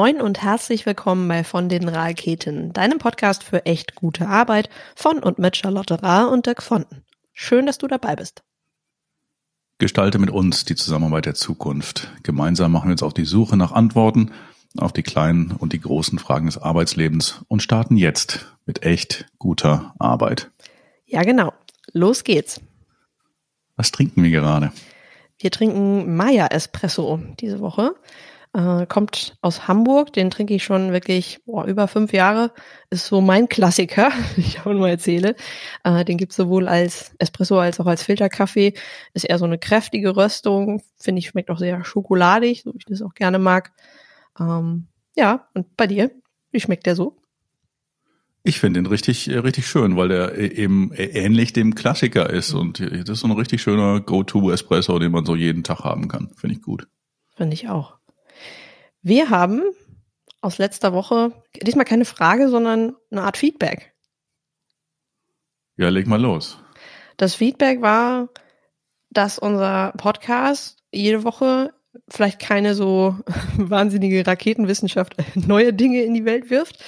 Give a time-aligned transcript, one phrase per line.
[0.00, 5.18] Moin und herzlich willkommen bei Von den Raketen, deinem Podcast für echt gute Arbeit von
[5.18, 7.04] und mit Charlotte Rahr und Dirk Fonten.
[7.34, 8.42] Schön, dass du dabei bist.
[9.76, 12.10] Gestalte mit uns die Zusammenarbeit der Zukunft.
[12.22, 14.30] Gemeinsam machen wir uns auf die Suche nach Antworten
[14.78, 19.94] auf die kleinen und die großen Fragen des Arbeitslebens und starten jetzt mit echt guter
[19.98, 20.50] Arbeit.
[21.04, 21.52] Ja, genau.
[21.92, 22.58] Los geht's.
[23.76, 24.72] Was trinken wir gerade?
[25.38, 27.94] Wir trinken Maya Espresso diese Woche.
[28.52, 32.52] Äh, kommt aus Hamburg, den trinke ich schon wirklich boah, über fünf Jahre.
[32.90, 35.36] Ist so mein Klassiker, ich auch nur erzähle.
[35.84, 38.74] Äh, den gibt's sowohl als Espresso als auch als Filterkaffee.
[39.14, 40.82] Ist eher so eine kräftige Röstung.
[40.98, 43.72] Finde ich, schmeckt auch sehr schokoladig, so wie ich das auch gerne mag.
[44.38, 46.10] Ähm, ja, und bei dir?
[46.50, 47.18] Wie schmeckt der so?
[48.42, 52.52] Ich finde ihn richtig, äh, richtig schön, weil der e-, eben ähnlich dem Klassiker ist.
[52.54, 56.30] Und das ist so ein richtig schöner Go-To-Espresso, den man so jeden Tag haben kann.
[56.34, 56.88] Finde ich gut.
[57.36, 57.99] Finde ich auch.
[59.02, 59.62] Wir haben
[60.42, 63.94] aus letzter Woche diesmal keine Frage, sondern eine Art Feedback.
[65.76, 66.58] Ja, leg mal los.
[67.16, 68.28] Das Feedback war,
[69.10, 71.72] dass unser Podcast jede Woche
[72.08, 73.16] vielleicht keine so
[73.56, 76.82] wahnsinnige Raketenwissenschaft neue Dinge in die Welt wirft.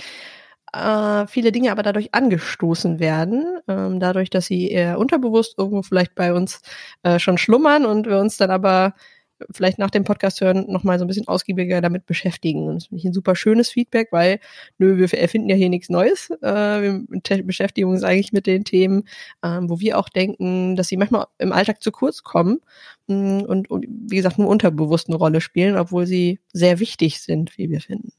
[0.73, 6.15] Äh, viele Dinge aber dadurch angestoßen werden, ähm, dadurch, dass sie eher unterbewusst irgendwo vielleicht
[6.15, 6.63] bei uns
[7.03, 8.95] äh, schon schlummern und wir uns dann aber
[9.51, 12.69] vielleicht nach dem Podcast hören nochmal so ein bisschen ausgiebiger damit beschäftigen.
[12.69, 14.39] Und das finde ich ein super schönes Feedback, weil
[14.79, 16.31] nö, wir erfinden ja hier nichts Neues.
[16.43, 19.05] Äh, wir beschäftigen uns eigentlich mit den Themen,
[19.43, 22.61] ähm, wo wir auch denken, dass sie manchmal im Alltag zu kurz kommen
[23.07, 27.57] mm, und, und wie gesagt nur unterbewusst eine Rolle spielen, obwohl sie sehr wichtig sind,
[27.59, 28.13] wie wir finden.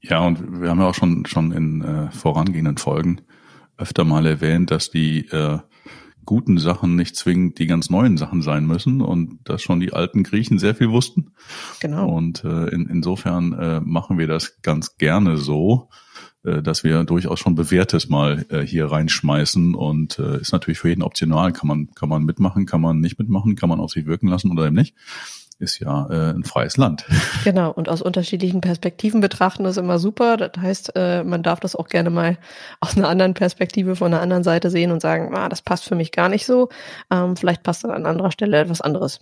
[0.00, 3.22] Ja, und wir haben ja auch schon, schon in äh, vorangehenden Folgen
[3.78, 5.58] öfter mal erwähnt, dass die äh,
[6.24, 10.22] guten Sachen nicht zwingend die ganz neuen Sachen sein müssen und dass schon die alten
[10.22, 11.32] Griechen sehr viel wussten.
[11.80, 12.08] Genau.
[12.08, 15.88] Und äh, in, insofern äh, machen wir das ganz gerne so,
[16.44, 20.88] äh, dass wir durchaus schon bewährtes mal äh, hier reinschmeißen und äh, ist natürlich für
[20.88, 21.52] jeden optional.
[21.52, 24.50] Kann man kann man mitmachen, kann man nicht mitmachen, kann man auf sich wirken lassen
[24.50, 24.94] oder eben nicht
[25.58, 27.04] ist ja äh, ein freies Land.
[27.44, 30.36] Genau, und aus unterschiedlichen Perspektiven betrachten ist immer super.
[30.36, 32.38] Das heißt, äh, man darf das auch gerne mal
[32.80, 35.94] aus einer anderen Perspektive von einer anderen Seite sehen und sagen, ah, das passt für
[35.94, 36.68] mich gar nicht so.
[37.10, 39.20] Ähm, vielleicht passt dann an anderer Stelle etwas anderes.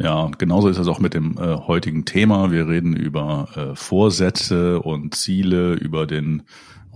[0.00, 2.52] Ja, und genauso ist es auch mit dem äh, heutigen Thema.
[2.52, 6.44] Wir reden über äh, Vorsätze und Ziele, über den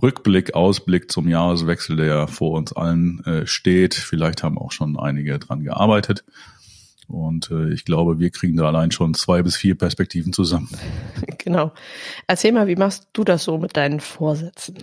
[0.01, 3.93] Rückblick, Ausblick zum Jahreswechsel, der vor uns allen äh, steht.
[3.93, 6.23] Vielleicht haben auch schon einige dran gearbeitet.
[7.07, 10.69] Und äh, ich glaube, wir kriegen da allein schon zwei bis vier Perspektiven zusammen.
[11.39, 11.73] Genau.
[12.25, 14.77] Erzähl mal, wie machst du das so mit deinen Vorsätzen?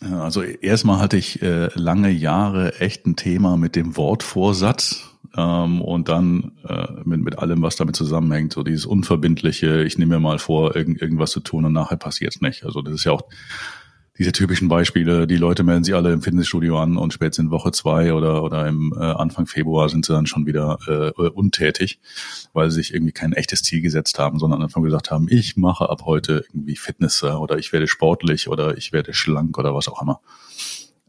[0.00, 5.82] Also erstmal hatte ich äh, lange Jahre echt ein Thema mit dem Wort Vorsatz ähm,
[5.82, 10.20] und dann äh, mit, mit allem, was damit zusammenhängt, so dieses unverbindliche, ich nehme mir
[10.20, 12.64] mal vor, irgend, irgendwas zu tun und nachher passiert es nicht.
[12.64, 13.24] Also das ist ja auch
[14.16, 17.72] diese typischen Beispiele, die Leute melden sich alle im Fitnessstudio an und spätestens in Woche
[17.72, 22.00] zwei oder, oder im äh, Anfang Februar sind sie dann schon wieder äh, untätig,
[22.52, 25.90] weil sie sich irgendwie kein echtes Ziel gesetzt haben, sondern einfach gesagt haben, ich mache
[25.90, 30.00] ab heute irgendwie Fitness oder ich werde sportlich oder ich werde schlank oder was auch
[30.00, 30.20] immer.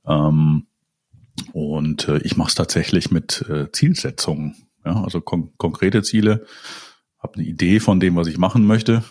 [0.07, 0.65] Ähm,
[1.53, 6.45] und äh, ich mache es tatsächlich mit äh, Zielsetzungen, ja, also kon konkrete Ziele,
[7.19, 9.03] habe eine Idee von dem, was ich machen möchte,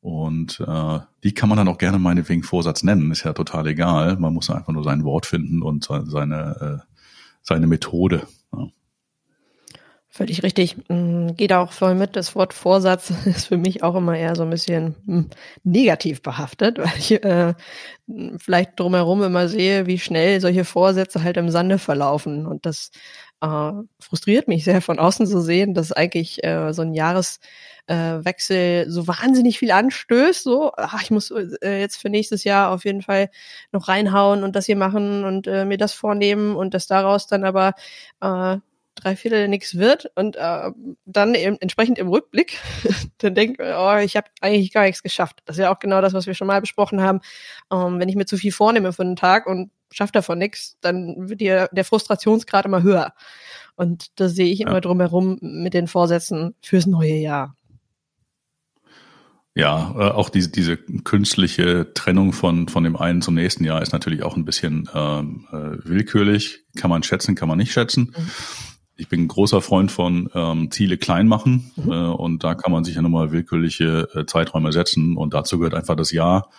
[0.00, 4.16] und äh, die kann man dann auch gerne meinetwegen Vorsatz nennen, ist ja total egal.
[4.16, 6.96] Man muss einfach nur sein Wort finden und seine, äh,
[7.42, 8.26] seine Methode.
[8.52, 8.68] Ja.
[10.12, 10.76] Völlig richtig.
[10.88, 12.16] Mm, geht auch voll mit.
[12.16, 15.30] Das Wort Vorsatz ist für mich auch immer eher so ein bisschen hm,
[15.62, 17.54] negativ behaftet, weil ich äh,
[18.38, 22.44] vielleicht drumherum immer sehe, wie schnell solche Vorsätze halt im Sande verlaufen.
[22.44, 22.90] Und das
[23.40, 23.70] äh,
[24.00, 29.06] frustriert mich sehr von außen zu sehen, dass eigentlich äh, so ein Jahreswechsel äh, so
[29.06, 30.42] wahnsinnig viel anstößt.
[30.42, 33.30] So, ach, ich muss äh, jetzt für nächstes Jahr auf jeden Fall
[33.70, 37.44] noch reinhauen und das hier machen und äh, mir das vornehmen und dass daraus dann
[37.44, 37.74] aber
[38.20, 38.56] äh,
[39.00, 40.70] drei Viertel nichts wird und äh,
[41.04, 42.58] dann eben entsprechend im Rückblick
[43.18, 45.40] dann denkt, oh, ich habe eigentlich gar nichts geschafft.
[45.44, 47.20] Das ist ja auch genau das, was wir schon mal besprochen haben.
[47.72, 51.28] Ähm, wenn ich mir zu viel vornehme für einen Tag und schafft davon nichts, dann
[51.28, 53.12] wird dir der Frustrationsgrad immer höher.
[53.76, 54.68] Und das sehe ich ja.
[54.68, 57.56] immer drumherum mit den Vorsätzen fürs neue Jahr.
[59.54, 63.92] Ja, äh, auch diese, diese künstliche Trennung von, von dem einen zum nächsten Jahr ist
[63.92, 66.64] natürlich auch ein bisschen ähm, äh, willkürlich.
[66.76, 68.14] Kann man schätzen, kann man nicht schätzen.
[68.16, 68.30] Mhm.
[69.00, 71.90] Ich bin ein großer Freund von ähm, Ziele klein machen mhm.
[71.90, 75.74] äh, und da kann man sich ja nochmal willkürliche äh, Zeiträume setzen und dazu gehört
[75.74, 76.50] einfach das Jahr.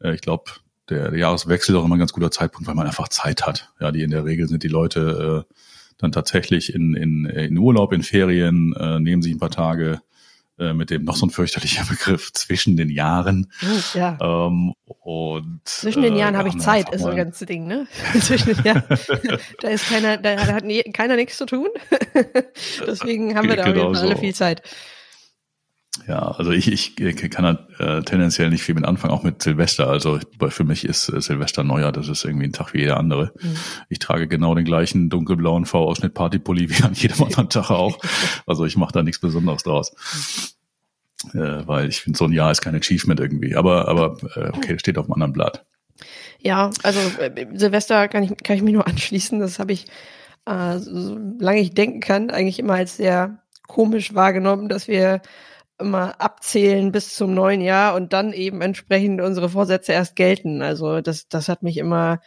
[0.00, 0.44] Äh, ich glaube,
[0.88, 3.72] der, der Jahreswechsel ist auch immer ein ganz guter Zeitpunkt, weil man einfach Zeit hat.
[3.80, 5.54] Ja, die in der Regel sind die Leute äh,
[5.98, 10.13] dann tatsächlich in, in, in Urlaub, in Ferien, äh, nehmen sich ein paar Tage äh,
[10.56, 13.50] mit dem noch so ein fürchterlicher Begriff zwischen den Jahren.
[13.62, 14.18] Oh, ja.
[14.20, 17.66] Ähm, und, zwischen den Jahren äh, habe ich Zeit, ist so mal- ein ganzes Ding,
[17.66, 17.86] ne?
[18.20, 18.84] zwischen den Jahren.
[19.60, 21.68] da ist keiner, da hat nie, keiner nichts zu tun.
[22.86, 24.20] Deswegen haben wir da auf Genau jeden Fall alle so.
[24.20, 24.62] viel Zeit.
[26.08, 26.96] Ja, also ich, ich
[27.30, 29.88] kann halt, äh, tendenziell nicht viel mit anfangen, auch mit Silvester.
[29.88, 32.98] Also ich, für mich ist äh, Silvester Neujahr, das ist irgendwie ein Tag wie jeder
[32.98, 33.32] andere.
[33.40, 33.56] Mhm.
[33.88, 37.98] Ich trage genau den gleichen dunkelblauen V-Ausschnitt Partypulli wie an jedem anderen Tag auch.
[38.46, 39.94] Also ich mache da nichts Besonderes draus.
[41.32, 43.54] Äh, weil ich finde, so ein Jahr ist kein Achievement irgendwie.
[43.54, 45.64] Aber, aber äh, okay, steht auf einem anderen Blatt.
[46.40, 49.38] Ja, also äh, Silvester kann ich, kann ich mich nur anschließen.
[49.38, 49.86] Das habe ich,
[50.44, 53.38] äh, solange ich denken kann, eigentlich immer als sehr
[53.68, 55.22] komisch wahrgenommen, dass wir
[55.78, 60.62] immer abzählen bis zum neuen Jahr und dann eben entsprechend unsere Vorsätze erst gelten.
[60.62, 62.20] Also das, das hat mich immer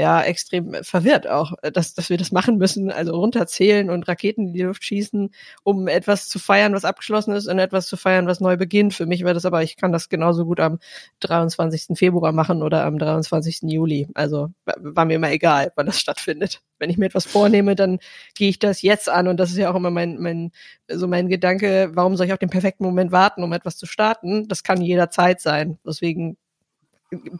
[0.00, 4.52] ja extrem verwirrt auch, dass, dass wir das machen müssen, also runterzählen und Raketen in
[4.54, 5.30] die Luft schießen,
[5.62, 8.94] um etwas zu feiern, was abgeschlossen ist und etwas zu feiern, was neu beginnt.
[8.94, 10.78] Für mich war das aber, ich kann das genauso gut am
[11.20, 11.96] 23.
[11.98, 13.60] Februar machen oder am 23.
[13.70, 14.08] Juli.
[14.14, 16.62] Also wa- war mir immer egal, wann das stattfindet.
[16.78, 17.98] Wenn ich mir etwas vornehme, dann
[18.34, 20.50] gehe ich das jetzt an und das ist ja auch immer mein, mein,
[20.88, 24.48] so mein Gedanke, warum soll ich auf den perfekten Moment warten, um etwas zu starten?
[24.48, 25.78] Das kann jederzeit sein.
[25.86, 26.36] Deswegen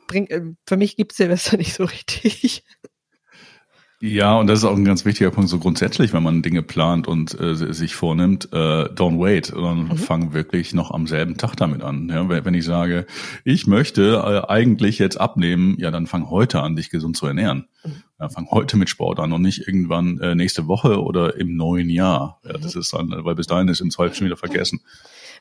[0.06, 2.64] bringt, äh, für mich gibt Silvester nicht so richtig.
[4.02, 7.06] Ja, und das ist auch ein ganz wichtiger Punkt, so grundsätzlich, wenn man Dinge plant
[7.06, 9.96] und äh, sich vornimmt, äh, don't wait, sondern Mhm.
[9.99, 12.08] fang wirklich noch am selben Tag damit an.
[12.08, 13.05] Ja, wenn wenn ich sage,
[13.44, 17.67] ich möchte äh, eigentlich jetzt abnehmen, ja, dann fang heute an, dich gesund zu ernähren.
[17.84, 18.02] Mhm.
[18.19, 21.90] Ja, fang heute mit Sport an und nicht irgendwann äh, nächste Woche oder im neuen
[21.90, 22.40] Jahr.
[22.46, 22.62] Ja, Mhm.
[22.62, 24.81] das ist dann, weil bis dahin ist im Zweifel schon wieder vergessen.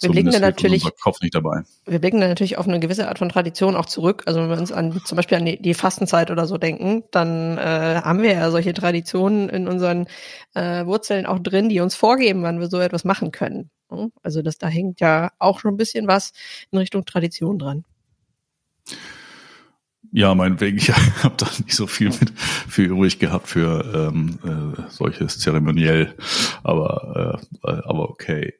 [0.01, 1.63] Wir blicken da natürlich- Kopf nicht dabei.
[1.85, 4.23] wir blicken da natürlich auf eine gewisse Art von Tradition auch zurück.
[4.25, 7.57] Also wenn wir uns an zum Beispiel an die, die Fastenzeit oder so denken, dann
[7.57, 10.07] äh, haben wir ja solche Traditionen in unseren
[10.53, 13.69] äh, Wurzeln auch drin, die uns vorgeben, wann wir so etwas machen können.
[13.89, 14.11] Hm?
[14.23, 16.31] Also das da hängt ja auch schon ein bisschen was
[16.71, 17.83] in Richtung Tradition dran.
[20.11, 24.39] Ja, meinetwegen, ich habe da nicht so viel mit für übrig gehabt für ähm,
[24.77, 26.15] äh, solches zeremoniell,
[26.63, 28.53] aber äh, aber okay.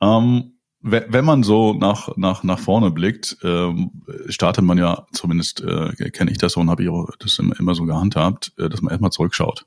[0.00, 3.90] Ähm, wenn man so nach nach nach vorne blickt, ähm,
[4.28, 7.74] startet man ja zumindest äh, kenne ich das so und habe ich auch das immer,
[7.74, 9.66] so gehandhabt, äh, dass man erstmal zurückschaut.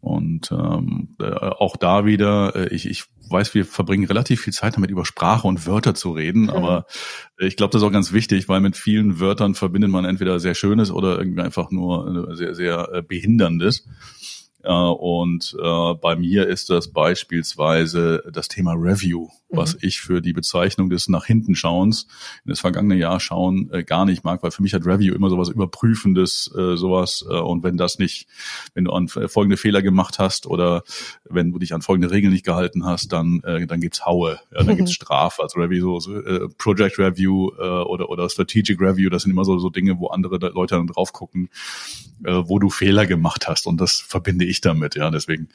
[0.00, 4.74] Und ähm, äh, auch da wieder, äh, ich, ich weiß, wir verbringen relativ viel Zeit
[4.74, 6.50] damit, über Sprache und Wörter zu reden, Mhm.
[6.50, 6.86] aber
[7.38, 10.54] ich glaube, das ist auch ganz wichtig, weil mit vielen Wörtern verbindet man entweder sehr
[10.54, 13.86] Schönes oder irgendwie einfach nur sehr, sehr äh, Behinderndes.
[14.64, 19.80] Äh, Und äh, bei mir ist das beispielsweise das Thema Review, was Mhm.
[19.82, 22.06] ich für die Bezeichnung des nach hinten Schauens
[22.44, 25.30] in das vergangene Jahr schauen äh, gar nicht mag, weil für mich hat Review immer
[25.30, 27.24] sowas Überprüfendes, äh, sowas.
[27.28, 28.26] Äh, und wenn das nicht,
[28.74, 30.82] wenn du an äh, folgende Fehler gemacht hast oder
[31.28, 34.62] wenn du dich an folgende Regeln nicht gehalten hast, dann äh, dann gibt's Haue, ja,
[34.62, 35.42] dann gibt's Strafe.
[35.42, 39.58] Also Review, so, äh, Project Review äh, oder oder Strategic Review, das sind immer so
[39.58, 41.48] so Dinge, wo andere Leute dann drauf gucken,
[42.24, 43.66] äh, wo du Fehler gemacht hast.
[43.66, 44.94] Und das verbinde ich damit.
[44.94, 45.48] Ja, deswegen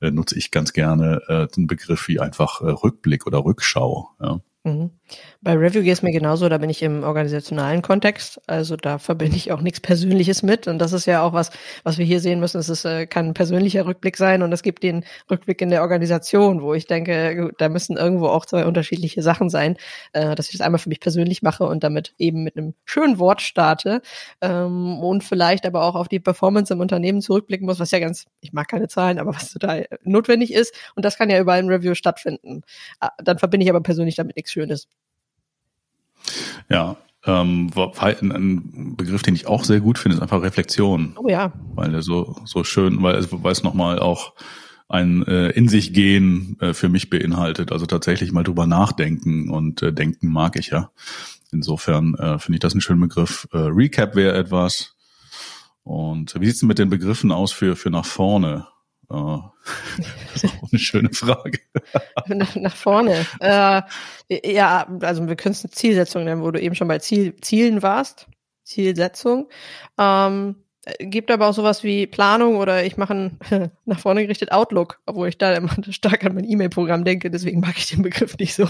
[0.00, 4.10] äh, nutze ich ganz gerne äh, den Begriff wie einfach äh, Rückblick oder Rückschau.
[4.20, 4.40] Ja.
[4.64, 4.97] Mhm.
[5.40, 9.36] Bei Review geht es mir genauso, da bin ich im organisationalen Kontext, also da verbinde
[9.36, 11.50] ich auch nichts Persönliches mit und das ist ja auch was,
[11.84, 14.62] was wir hier sehen müssen, es ist, äh, kann ein persönlicher Rückblick sein und es
[14.62, 19.22] gibt den Rückblick in der Organisation, wo ich denke, da müssen irgendwo auch zwei unterschiedliche
[19.22, 19.76] Sachen sein,
[20.12, 23.18] äh, dass ich das einmal für mich persönlich mache und damit eben mit einem schönen
[23.18, 24.02] Wort starte
[24.40, 28.26] ähm, und vielleicht aber auch auf die Performance im Unternehmen zurückblicken muss, was ja ganz,
[28.40, 31.68] ich mag keine Zahlen, aber was total notwendig ist und das kann ja überall im
[31.68, 32.62] Review stattfinden.
[33.00, 34.88] Ah, Dann verbinde ich aber persönlich damit nichts Schönes.
[36.68, 41.52] Ja, ähm, ein Begriff, den ich auch sehr gut finde, ist einfach Reflexion, Oh ja.
[41.74, 44.34] weil er so so schön, weil es, weil es nochmal auch
[44.88, 49.82] ein äh, in sich gehen äh, für mich beinhaltet, also tatsächlich mal drüber nachdenken und
[49.82, 50.90] äh, denken mag ich ja.
[51.52, 53.48] Insofern äh, finde ich das einen schönen Begriff.
[53.52, 54.94] Äh, Recap wäre etwas.
[55.82, 58.66] Und wie sieht's denn mit den Begriffen aus für für nach vorne?
[59.10, 59.14] Äh,
[60.32, 61.58] das ist auch eine schöne Frage.
[62.26, 63.26] nach, nach vorne.
[63.40, 63.82] Äh,
[64.28, 67.82] ja, also wir können es eine Zielsetzung nennen, wo du eben schon bei Ziel, Zielen
[67.82, 68.26] warst.
[68.64, 69.48] Zielsetzung.
[69.98, 73.38] Ähm, äh, gibt aber auch sowas wie Planung oder ich mache ein
[73.86, 77.78] nach vorne gerichtet Outlook, obwohl ich da immer stark an mein E-Mail-Programm denke, deswegen mag
[77.78, 78.68] ich den Begriff nicht so.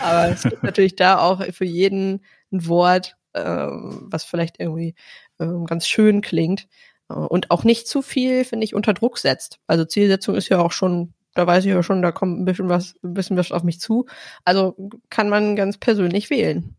[0.00, 4.94] aber es gibt natürlich da auch für jeden ein Wort, ähm, was vielleicht irgendwie
[5.40, 6.68] ähm, ganz schön klingt
[7.08, 9.58] und auch nicht zu viel, finde ich, unter Druck setzt.
[9.66, 12.68] Also Zielsetzung ist ja auch schon, da weiß ich ja schon, da kommt ein bisschen
[12.68, 14.06] was, ein bisschen was auf mich zu.
[14.44, 14.76] Also
[15.10, 16.74] kann man ganz persönlich wählen.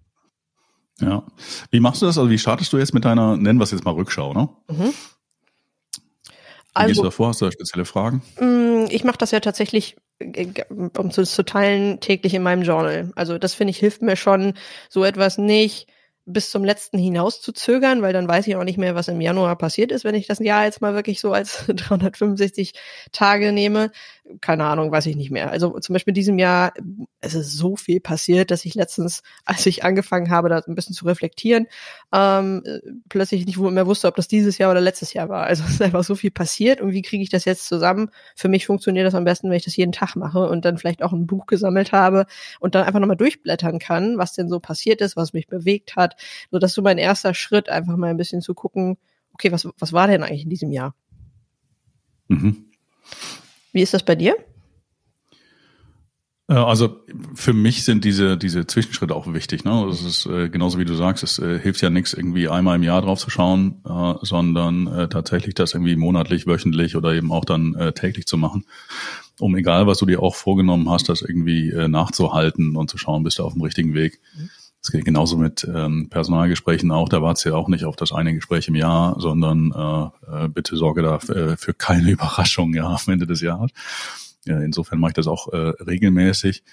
[1.00, 1.24] Ja.
[1.72, 2.18] Wie machst du das?
[2.18, 4.50] Also wie startest du jetzt mit deiner, nennen wir es jetzt mal Rückschau, ne?
[4.70, 4.94] Mhm.
[6.78, 7.30] Wie gehst du Also davor?
[7.30, 8.22] Hast du da spezielle Fragen?
[8.40, 9.96] mh, ich mache das ja tatsächlich
[10.98, 13.12] um zu, zu teilen, täglich in meinem Journal.
[13.16, 14.54] Also das finde ich hilft mir schon,
[14.90, 15.88] so etwas nicht
[16.26, 19.22] bis zum letzten hinaus zu zögern, weil dann weiß ich auch nicht mehr, was im
[19.22, 22.74] Januar passiert ist, wenn ich das Jahr jetzt mal wirklich so als 365
[23.12, 23.92] Tage nehme.
[24.42, 25.52] Keine Ahnung, weiß ich nicht mehr.
[25.52, 26.74] Also zum Beispiel in diesem Jahr,
[27.22, 30.96] es ist so viel passiert, dass ich letztens, als ich angefangen habe, da ein bisschen
[30.96, 31.68] zu reflektieren,
[32.12, 32.64] ähm,
[33.08, 35.44] plötzlich nicht mehr wusste, ob das dieses Jahr oder letztes Jahr war.
[35.46, 38.10] Also es ist einfach so viel passiert und wie kriege ich das jetzt zusammen?
[38.36, 41.04] Für mich funktioniert das am besten, wenn ich das jeden Tag mache und dann vielleicht
[41.04, 42.26] auch ein Buch gesammelt habe
[42.60, 46.15] und dann einfach nochmal durchblättern kann, was denn so passiert ist, was mich bewegt hat
[46.52, 48.98] so dass so mein erster Schritt, einfach mal ein bisschen zu gucken,
[49.34, 50.96] okay, was, was war denn eigentlich in diesem Jahr?
[52.28, 52.66] Mhm.
[53.72, 54.36] Wie ist das bei dir?
[56.48, 57.02] Äh, also
[57.34, 59.66] für mich sind diese diese Zwischenschritte auch wichtig.
[59.66, 59.86] Ne?
[59.88, 62.84] Das ist äh, genauso wie du sagst, es äh, hilft ja nichts, irgendwie einmal im
[62.84, 67.46] Jahr drauf zu schauen, äh, sondern äh, tatsächlich das irgendwie monatlich, wöchentlich oder eben auch
[67.46, 68.66] dann äh, täglich zu machen,
[69.40, 73.24] um egal was du dir auch vorgenommen hast, das irgendwie äh, nachzuhalten und zu schauen,
[73.24, 74.20] bist du auf dem richtigen Weg.
[74.38, 74.50] Mhm.
[74.86, 77.10] Es geht genauso mit ähm, Personalgesprächen auch.
[77.10, 80.78] Da wartet ja auch nicht auf das eine Gespräch im Jahr, sondern äh, äh, bitte
[80.78, 83.72] sorge da äh, für keine Überraschung ja, am Ende des Jahres.
[84.46, 86.64] Ja, insofern mache ich das auch äh, regelmäßig.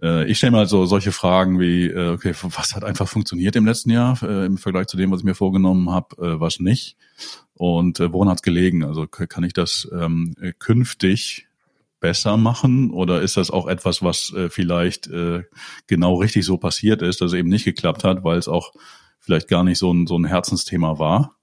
[0.00, 3.66] Äh, ich stelle mir also solche Fragen wie, äh, okay, was hat einfach funktioniert im
[3.66, 6.96] letzten Jahr äh, im Vergleich zu dem, was ich mir vorgenommen habe, äh, was nicht?
[7.54, 8.84] Und äh, woran hat es gelegen?
[8.84, 11.48] Also kann ich das ähm, künftig
[12.00, 12.90] besser machen?
[12.90, 15.44] Oder ist das auch etwas, was äh, vielleicht äh,
[15.86, 18.72] genau richtig so passiert ist, dass es eben nicht geklappt hat, weil es auch
[19.18, 21.36] vielleicht gar nicht so ein, so ein Herzensthema war?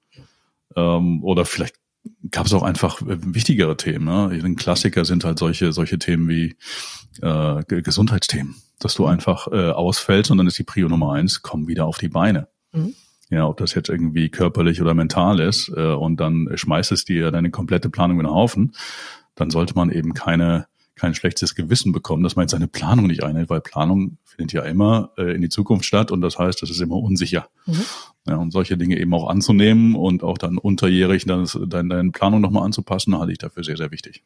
[0.75, 1.75] Ähm, oder vielleicht
[2.31, 4.05] gab es auch einfach äh, wichtigere Themen.
[4.05, 4.41] Ne?
[4.43, 6.55] Ein Klassiker sind halt solche, solche Themen wie
[7.21, 11.67] äh, Gesundheitsthemen, dass du einfach äh, ausfällst und dann ist die Prio Nummer eins, komm
[11.67, 12.47] wieder auf die Beine.
[12.73, 12.93] Mhm.
[13.29, 17.29] Ja, ob das jetzt irgendwie körperlich oder mental ist, äh, und dann schmeißt es dir
[17.31, 18.73] deine komplette Planung in den Haufen
[19.37, 20.67] dann sollte man eben keine
[20.97, 24.63] kein schlechtes Gewissen bekommen, dass man jetzt seine Planung nicht einhält, weil Planung findet ja
[24.63, 27.47] immer äh, in die Zukunft statt und das heißt, das ist immer unsicher.
[27.65, 27.83] Mhm.
[28.27, 32.41] Ja, und solche Dinge eben auch anzunehmen und auch dann unterjährig dann deine, deine Planung
[32.41, 34.23] nochmal anzupassen, halte ich dafür sehr, sehr wichtig.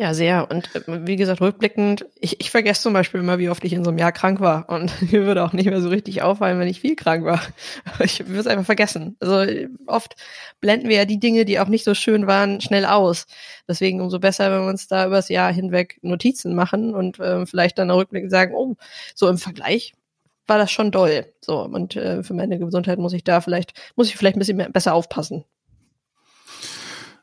[0.00, 0.50] Ja, sehr.
[0.50, 3.84] Und äh, wie gesagt, rückblickend, ich, ich vergesse zum Beispiel immer, wie oft ich in
[3.84, 4.66] so einem Jahr krank war.
[4.70, 7.42] Und mir würde auch nicht mehr so richtig auffallen, wenn ich viel krank war.
[8.02, 9.18] Ich würde es einfach vergessen.
[9.20, 9.44] Also
[9.86, 10.16] oft
[10.62, 13.26] blenden wir ja die Dinge, die auch nicht so schön waren, schnell aus.
[13.68, 17.76] Deswegen umso besser, wenn wir uns da übers Jahr hinweg Notizen machen und äh, vielleicht
[17.78, 18.76] dann rückblickend sagen, oh,
[19.14, 19.92] so im Vergleich
[20.46, 21.26] war das schon doll.
[21.42, 24.56] So, und äh, für meine Gesundheit muss ich da vielleicht, muss ich vielleicht ein bisschen
[24.56, 25.44] mehr, besser aufpassen.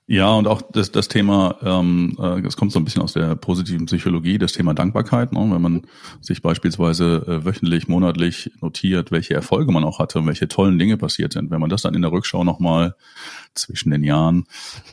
[0.10, 3.36] Ja, und auch das, das Thema, ähm, äh, das kommt so ein bisschen aus der
[3.36, 5.34] positiven Psychologie, das Thema Dankbarkeit.
[5.34, 5.40] Ne?
[5.52, 5.82] Wenn man
[6.22, 10.96] sich beispielsweise äh, wöchentlich, monatlich notiert, welche Erfolge man auch hatte und welche tollen Dinge
[10.96, 11.52] passiert sind.
[11.52, 12.96] Wenn man das dann in der Rückschau nochmal
[13.54, 14.46] zwischen den Jahren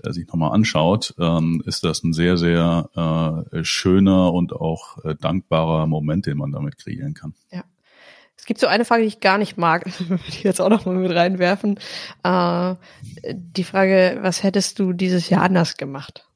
[0.02, 5.14] äh, sich nochmal anschaut, ähm, ist das ein sehr, sehr äh, schöner und auch äh,
[5.14, 7.35] dankbarer Moment, den man damit kreieren kann.
[7.52, 7.62] Ja.
[8.36, 10.86] Es gibt so eine Frage, die ich gar nicht mag, würde ich jetzt auch noch
[10.86, 11.78] mal mit reinwerfen.
[12.22, 12.74] Äh,
[13.32, 16.28] die Frage, was hättest du dieses Jahr anders gemacht?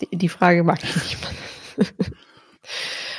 [0.00, 1.18] Die, die Frage mag ich nicht.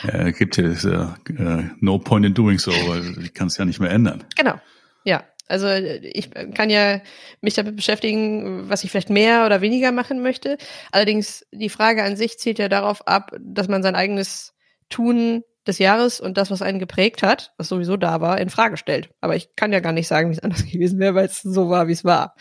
[0.03, 3.79] ja, gibt ja uh, no point in doing so, weil ich kann es ja nicht
[3.79, 4.23] mehr ändern.
[4.35, 4.59] Genau,
[5.03, 5.23] ja.
[5.49, 6.99] Also ich kann ja
[7.41, 10.57] mich damit beschäftigen, was ich vielleicht mehr oder weniger machen möchte.
[10.91, 14.53] Allerdings die Frage an sich zielt ja darauf ab, dass man sein eigenes
[14.89, 18.77] Tun des Jahres und das, was einen geprägt hat, was sowieso da war, in Frage
[18.77, 19.09] stellt.
[19.21, 21.69] Aber ich kann ja gar nicht sagen, wie es anders gewesen wäre, weil es so
[21.69, 22.35] war, wie es war.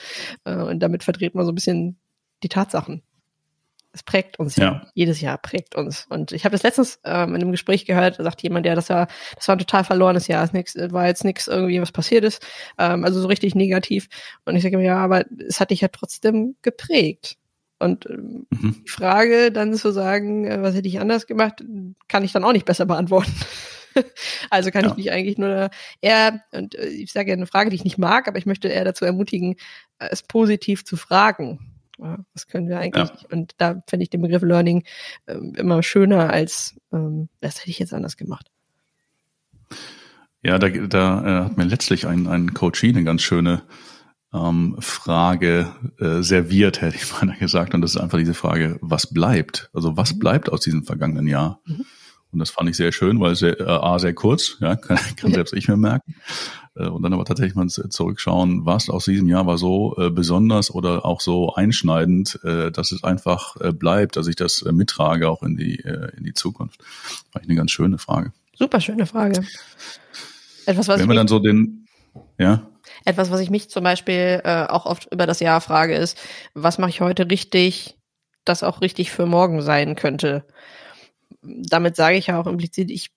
[0.45, 1.99] Äh, und damit verdreht man so ein bisschen
[2.43, 3.03] die Tatsachen.
[3.93, 4.65] Es prägt uns ja.
[4.65, 4.87] ja.
[4.93, 6.07] Jedes Jahr prägt uns.
[6.11, 8.91] Und ich habe das letztens ähm, in einem Gespräch gehört, da sagt jemand, ja, das
[8.91, 10.45] war, das war ein total verlorenes Jahr.
[10.45, 12.47] Es war jetzt nichts irgendwie, was passiert ist.
[12.79, 14.09] Ähm, also so richtig negativ.
[14.45, 17.39] Und ich sage mir, ja, aber es hat dich ja trotzdem geprägt.
[17.79, 18.83] Und ähm, mhm.
[18.85, 21.63] die Frage dann zu sagen, äh, was hätte ich anders gemacht,
[22.09, 23.33] kann ich dann auch nicht besser beantworten.
[24.51, 24.91] also kann ja.
[24.91, 27.99] ich mich eigentlich nur eher, und äh, ich sage ja eine Frage, die ich nicht
[27.99, 29.57] mag, aber ich möchte eher dazu ermutigen,
[29.99, 31.73] äh, es positiv zu fragen.
[31.99, 33.09] Was können wir eigentlich?
[33.09, 33.29] Ja.
[33.31, 34.85] Und da finde ich den Begriff Learning
[35.27, 38.51] ähm, immer schöner als, ähm, das hätte ich jetzt anders gemacht.
[40.43, 43.63] Ja, da, da äh, hat mir letztlich ein, ein Coachie eine ganz schöne
[44.35, 47.75] ähm, Frage äh, serviert, hätte ich mal gesagt.
[47.75, 49.71] Und das ist einfach diese Frage, was bleibt?
[49.73, 50.19] Also was mhm.
[50.19, 51.61] bleibt aus diesem vergangenen Jahr?
[51.67, 51.85] Mhm.
[52.33, 55.33] Und das fand ich sehr schön, weil sehr, äh, A, sehr kurz, ja, kann, kann
[55.33, 56.17] selbst ich mir merken.
[56.75, 60.71] Äh, und dann aber tatsächlich mal zurückschauen, was aus diesem Jahr war so äh, besonders
[60.71, 65.29] oder auch so einschneidend, äh, dass es einfach äh, bleibt, dass ich das äh, mittrage
[65.31, 66.83] auch in die, äh, in die Zukunft.
[67.33, 68.33] Fand ich eine ganz schöne Frage.
[68.55, 69.45] Super schöne Frage.
[70.67, 71.87] Etwas, was Wenn wir dann so den,
[72.39, 72.63] ja?
[73.07, 76.19] Etwas, was ich mich zum Beispiel äh, auch oft über das Jahr frage, ist,
[76.53, 77.97] was mache ich heute richtig,
[78.45, 80.45] das auch richtig für morgen sein könnte?
[81.47, 83.11] damit sage ich ja auch implizit, ich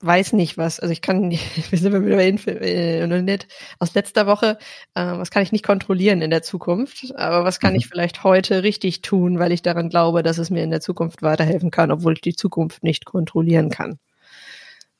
[0.00, 1.30] weiß nicht was, also ich kann,
[1.70, 3.38] wir sind wieder bei Info, äh,
[3.78, 4.58] aus letzter Woche,
[4.94, 7.78] äh, was kann ich nicht kontrollieren in der Zukunft, aber was kann mhm.
[7.78, 11.22] ich vielleicht heute richtig tun, weil ich daran glaube, dass es mir in der Zukunft
[11.22, 13.98] weiterhelfen kann, obwohl ich die Zukunft nicht kontrollieren kann.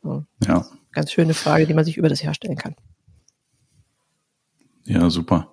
[0.03, 0.25] So.
[0.47, 0.67] Ja.
[0.93, 2.77] Ganz schöne Frage, die man sich über das Jahr stellen kann.
[4.85, 5.53] Ja, super.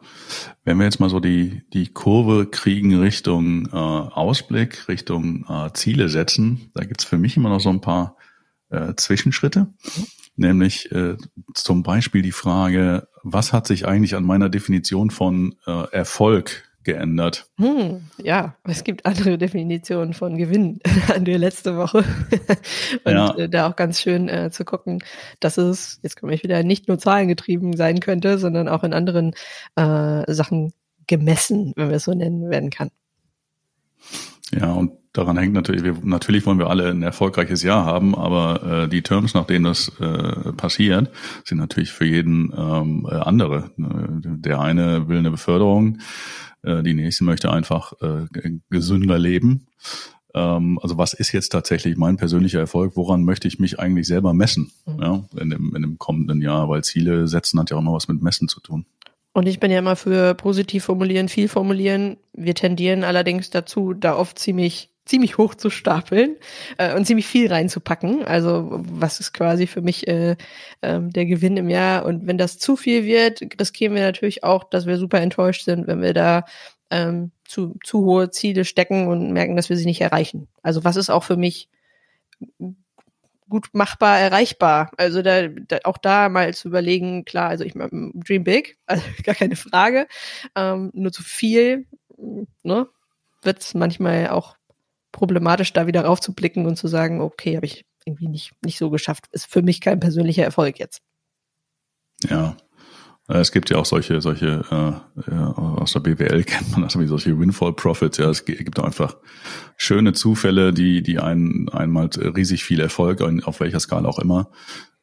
[0.63, 6.09] Wenn wir jetzt mal so die, die Kurve kriegen Richtung äh, Ausblick, Richtung äh, Ziele
[6.09, 8.17] setzen, da gibt's für mich immer noch so ein paar
[8.69, 9.67] äh, Zwischenschritte.
[10.35, 11.17] Nämlich äh,
[11.53, 17.49] zum Beispiel die Frage, was hat sich eigentlich an meiner Definition von äh, Erfolg geändert?
[17.57, 20.79] Hm, ja, es gibt andere Definitionen von Gewinn
[21.13, 22.03] an der letzte Woche.
[23.03, 23.35] Und ja.
[23.35, 25.03] äh, da auch ganz schön äh, zu gucken,
[25.39, 29.33] dass es, jetzt komme ich wieder, nicht nur zahlengetrieben sein könnte, sondern auch in anderen
[29.75, 30.73] äh, Sachen
[31.07, 32.89] gemessen, wenn wir es so nennen werden kann.
[34.51, 38.83] Ja, und daran hängt natürlich, wir, natürlich wollen wir alle ein erfolgreiches Jahr haben, aber
[38.83, 41.11] äh, die Terms, nach denen das äh, passiert,
[41.43, 43.71] sind natürlich für jeden ähm, äh, andere.
[43.77, 45.99] Der eine will eine Beförderung,
[46.63, 48.27] äh, die nächste möchte einfach äh,
[48.69, 49.67] gesünder leben.
[50.33, 52.95] Ähm, also was ist jetzt tatsächlich mein persönlicher Erfolg?
[52.95, 55.01] Woran möchte ich mich eigentlich selber messen mhm.
[55.01, 56.69] ja, in, dem, in dem kommenden Jahr?
[56.69, 58.85] Weil Ziele setzen hat ja auch immer was mit Messen zu tun.
[59.31, 62.17] Und ich bin ja immer für positiv formulieren, viel formulieren.
[62.33, 66.35] Wir tendieren allerdings dazu, da oft ziemlich ziemlich hoch zu stapeln
[66.77, 68.23] äh, und ziemlich viel reinzupacken.
[68.25, 70.37] Also was ist quasi für mich äh,
[70.81, 72.05] äh, der Gewinn im Jahr?
[72.05, 75.87] Und wenn das zu viel wird, riskieren wir natürlich auch, dass wir super enttäuscht sind,
[75.87, 76.45] wenn wir da
[76.91, 80.47] ähm, zu, zu hohe Ziele stecken und merken, dass wir sie nicht erreichen.
[80.61, 81.69] Also was ist auch für mich
[83.49, 84.91] gut machbar, erreichbar.
[84.97, 89.03] Also da, da auch da mal zu überlegen, klar, also ich meine, Dream Big, also
[89.23, 90.07] gar keine Frage.
[90.55, 91.87] Ähm, nur zu viel,
[92.61, 92.87] ne,
[93.41, 94.58] wird es manchmal auch
[95.11, 99.25] problematisch, da wieder raufzublicken und zu sagen, okay, habe ich irgendwie nicht, nicht so geschafft.
[99.31, 101.01] Ist für mich kein persönlicher Erfolg jetzt.
[102.27, 102.57] Ja,
[103.29, 106.99] äh, es gibt ja auch solche, solche äh, ja, aus der BWL kennt man das
[106.99, 108.17] wie solche Windfall Profits.
[108.17, 109.15] Ja, es gibt einfach
[109.77, 114.49] schöne Zufälle, die die einen einmal riesig viel Erfolg auf welcher Skala auch immer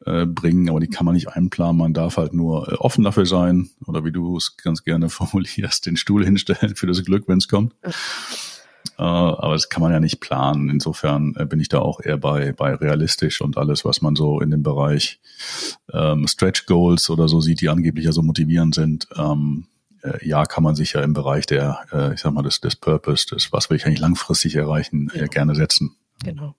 [0.05, 1.77] äh, bringen, aber die kann man nicht einplanen.
[1.77, 5.85] Man darf halt nur äh, offen dafür sein oder wie du es ganz gerne formulierst,
[5.85, 7.73] den Stuhl hinstellen für das Glück, wenn es kommt.
[8.97, 10.69] Äh, aber das kann man ja nicht planen.
[10.69, 14.39] Insofern äh, bin ich da auch eher bei, bei realistisch und alles, was man so
[14.41, 15.19] in dem Bereich
[15.93, 19.07] ähm, Stretch Goals oder so sieht, die angeblich ja so motivierend sind.
[19.15, 19.67] Ähm,
[20.01, 22.75] äh, ja, kann man sich ja im Bereich der, äh, ich sag mal, des, des
[22.75, 25.95] Purpose, des, was will ich eigentlich langfristig erreichen, äh, gerne setzen.
[26.23, 26.55] Genau.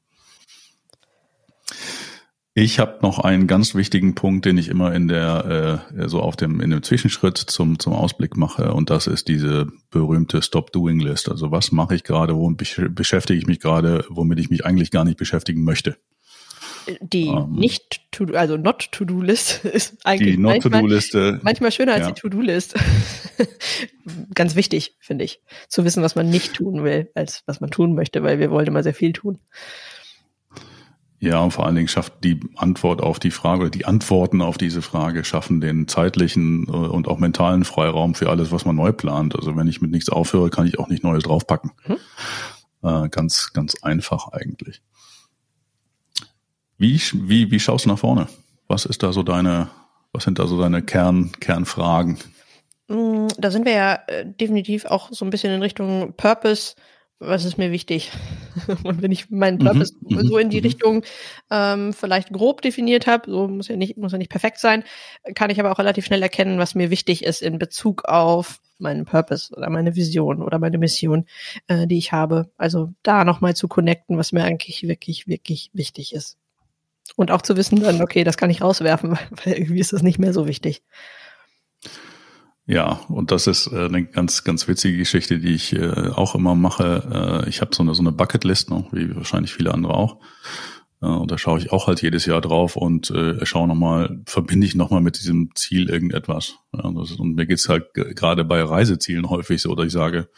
[2.54, 6.34] Ich habe noch einen ganz wichtigen Punkt, den ich immer in der äh, so auf
[6.34, 10.98] dem in dem Zwischenschritt zum zum Ausblick mache und das ist diese berühmte Stop Doing
[10.98, 11.28] List.
[11.28, 15.04] Also was mache ich gerade, womit beschäftige ich mich gerade, womit ich mich eigentlich gar
[15.04, 15.98] nicht beschäftigen möchte.
[17.00, 20.86] Die ähm, nicht to also not to do List ist eigentlich die not to do
[20.86, 22.12] Liste manchmal schöner als ja.
[22.12, 22.74] die to do List.
[24.34, 27.94] ganz wichtig finde ich zu wissen, was man nicht tun will, als was man tun
[27.94, 29.38] möchte, weil wir wollen immer sehr viel tun.
[31.20, 34.56] Ja, und vor allen Dingen schafft die Antwort auf die Frage oder die Antworten auf
[34.56, 38.92] diese Frage schaffen den zeitlichen äh, und auch mentalen Freiraum für alles, was man neu
[38.92, 39.34] plant.
[39.34, 41.72] Also wenn ich mit nichts aufhöre, kann ich auch nicht Neues draufpacken.
[41.82, 41.96] Hm?
[42.82, 44.80] Äh, ganz, ganz einfach eigentlich.
[46.76, 48.28] Wie, wie, wie schaust du nach vorne?
[48.68, 49.68] Was ist da so deine,
[50.12, 52.18] was sind da so deine Kern, Kernfragen?
[52.86, 56.76] Mm, da sind wir ja äh, definitiv auch so ein bisschen in Richtung Purpose
[57.20, 58.12] was ist mir wichtig?
[58.84, 60.66] Und wenn ich meinen Purpose mhm, so in die mhm.
[60.66, 61.04] Richtung
[61.50, 64.84] ähm, vielleicht grob definiert habe, so muss ja nicht, muss ja nicht perfekt sein,
[65.34, 69.04] kann ich aber auch relativ schnell erkennen, was mir wichtig ist in Bezug auf meinen
[69.04, 71.26] Purpose oder meine Vision oder meine Mission,
[71.66, 72.50] äh, die ich habe.
[72.56, 76.38] Also da nochmal zu connecten, was mir eigentlich wirklich, wirklich wichtig ist.
[77.16, 80.18] Und auch zu wissen dann, okay, das kann ich rauswerfen, weil irgendwie ist das nicht
[80.18, 80.82] mehr so wichtig.
[82.68, 86.54] Ja, und das ist äh, eine ganz, ganz witzige Geschichte, die ich äh, auch immer
[86.54, 87.44] mache.
[87.46, 90.18] Äh, ich habe so eine, so eine Bucketlist noch, wie wahrscheinlich viele andere auch.
[91.00, 94.66] Äh, und da schaue ich auch halt jedes Jahr drauf und äh, schaue nochmal, verbinde
[94.66, 96.56] ich nochmal mit diesem Ziel irgendetwas.
[96.74, 100.28] Ja, das ist, und mir geht's halt gerade bei Reisezielen häufig so, dass ich sage,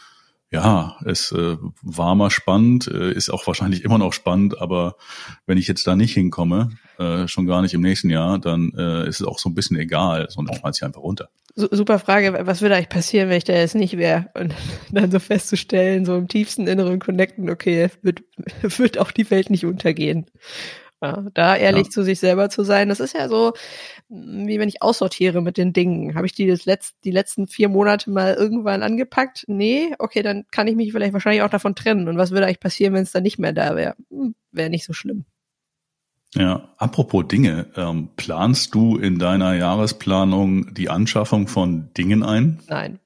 [0.52, 4.96] ja, es äh, war mal spannend, äh, ist auch wahrscheinlich immer noch spannend, aber
[5.46, 9.08] wenn ich jetzt da nicht hinkomme, äh, schon gar nicht im nächsten Jahr, dann äh,
[9.08, 11.28] ist es auch so ein bisschen egal, sondern schmeiß ich einfach runter.
[11.54, 14.26] Super Frage, was würde eigentlich passieren, wenn ich da jetzt nicht wäre?
[14.34, 14.54] Und
[14.90, 18.22] dann so festzustellen, so im tiefsten Inneren connecten, okay, wird,
[18.78, 20.26] wird auch die Welt nicht untergehen.
[21.02, 21.90] Ja, da ehrlich ja.
[21.90, 23.54] zu sich selber zu sein, das ist ja so,
[24.10, 26.14] wie wenn ich aussortiere mit den Dingen.
[26.14, 29.44] Habe ich die, das letzt, die letzten vier Monate mal irgendwann angepackt?
[29.46, 32.06] Nee, okay, dann kann ich mich vielleicht wahrscheinlich auch davon trennen.
[32.08, 33.94] Und was würde eigentlich passieren, wenn es dann nicht mehr da wäre?
[34.10, 35.24] Hm, wäre nicht so schlimm.
[36.34, 42.60] Ja, apropos Dinge, ähm, planst du in deiner Jahresplanung die Anschaffung von Dingen ein?
[42.68, 43.00] Nein.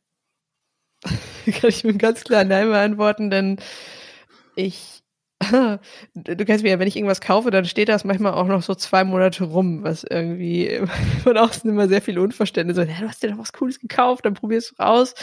[1.04, 3.58] Kann ich mit ganz klar Nein beantworten, denn
[4.56, 5.03] ich
[6.14, 8.74] du kennst mich ja, wenn ich irgendwas kaufe, dann steht das manchmal auch noch so
[8.74, 10.80] zwei Monate rum, was irgendwie
[11.22, 12.76] von außen immer sehr viel Unverständnis.
[12.76, 15.14] So, hey, du hast dir doch was Cooles gekauft, dann probierst du raus.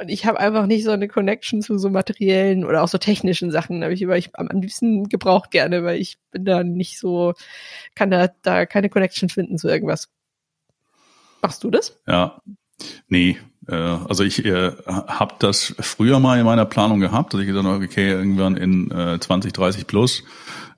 [0.00, 3.50] Und ich habe einfach nicht so eine Connection zu so materiellen oder auch so technischen
[3.50, 3.82] Sachen.
[3.82, 7.34] Habe ich aber ich am liebsten gebraucht gerne, weil ich bin da nicht so,
[7.94, 10.08] kann da, da keine Connection finden zu irgendwas.
[11.42, 12.00] Machst du das?
[12.06, 12.40] Ja.
[13.08, 13.38] Nee,
[13.72, 17.84] also ich äh, habe das früher mal in meiner Planung gehabt, dass ich gesagt habe,
[17.84, 20.22] okay, irgendwann in äh, 20, 30 plus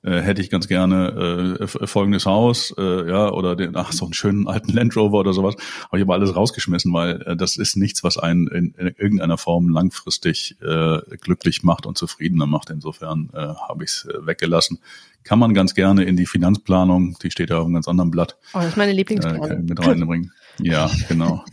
[0.02, 4.14] äh, hätte ich ganz gerne äh, folgendes Haus, äh, ja, oder den, ach, so einen
[4.14, 5.56] schönen alten Land Rover oder sowas.
[5.88, 9.38] Aber ich habe alles rausgeschmissen, weil äh, das ist nichts, was einen in, in irgendeiner
[9.38, 12.70] Form langfristig äh, glücklich macht und zufriedener macht.
[12.70, 14.78] Insofern äh, habe ich es äh, weggelassen.
[15.24, 18.36] Kann man ganz gerne in die Finanzplanung, die steht ja auf einem ganz anderen Blatt.
[18.54, 19.50] Oh, das ist meine Lieblingsplanung.
[19.50, 20.32] Äh, mit reinbringen.
[20.60, 21.44] Ja, genau.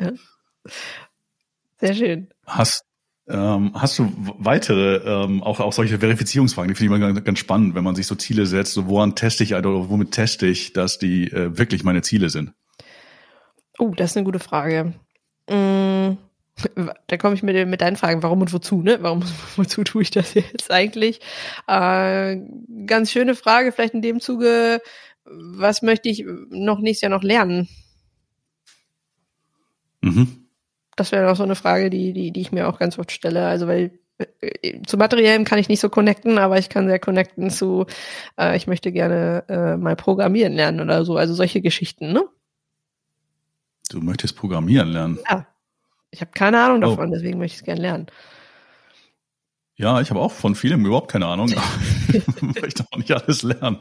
[0.00, 0.12] ja.
[1.78, 2.28] Sehr schön.
[2.46, 2.84] Hast,
[3.28, 7.74] ähm, hast du weitere, ähm, auch, auch solche Verifizierungsfragen, die finde ich immer ganz, spannend,
[7.74, 10.98] wenn man sich so Ziele setzt, so woran teste ich oder womit teste ich, dass
[10.98, 12.52] die äh, wirklich meine Ziele sind?
[13.78, 14.94] Oh, das ist eine gute Frage.
[15.48, 16.16] Mm,
[17.06, 18.98] da komme ich mit, mit deinen Fragen, warum und wozu, ne?
[19.02, 19.22] Warum,
[19.56, 21.20] wozu tue ich das jetzt eigentlich?
[21.66, 22.38] Äh,
[22.86, 24.80] ganz schöne Frage, vielleicht in dem Zuge,
[25.24, 27.68] was möchte ich noch nächstes Jahr noch lernen?
[30.00, 30.47] Mhm.
[30.98, 33.46] Das wäre auch so eine Frage, die, die, die ich mir auch ganz oft stelle.
[33.46, 33.92] Also, weil
[34.40, 37.86] äh, zu materiellem kann ich nicht so connecten, aber ich kann sehr connecten zu,
[38.36, 41.16] äh, ich möchte gerne äh, mal programmieren lernen oder so.
[41.16, 42.24] Also solche Geschichten, ne?
[43.90, 45.18] Du möchtest programmieren lernen?
[45.30, 45.46] Ja.
[46.10, 46.90] Ich habe keine Ahnung oh.
[46.90, 47.14] davon, oh.
[47.14, 48.06] deswegen möchte ich es gerne lernen.
[49.76, 51.54] Ja, ich habe auch von vielem überhaupt keine Ahnung.
[52.12, 53.78] ich möchte auch nicht alles lernen.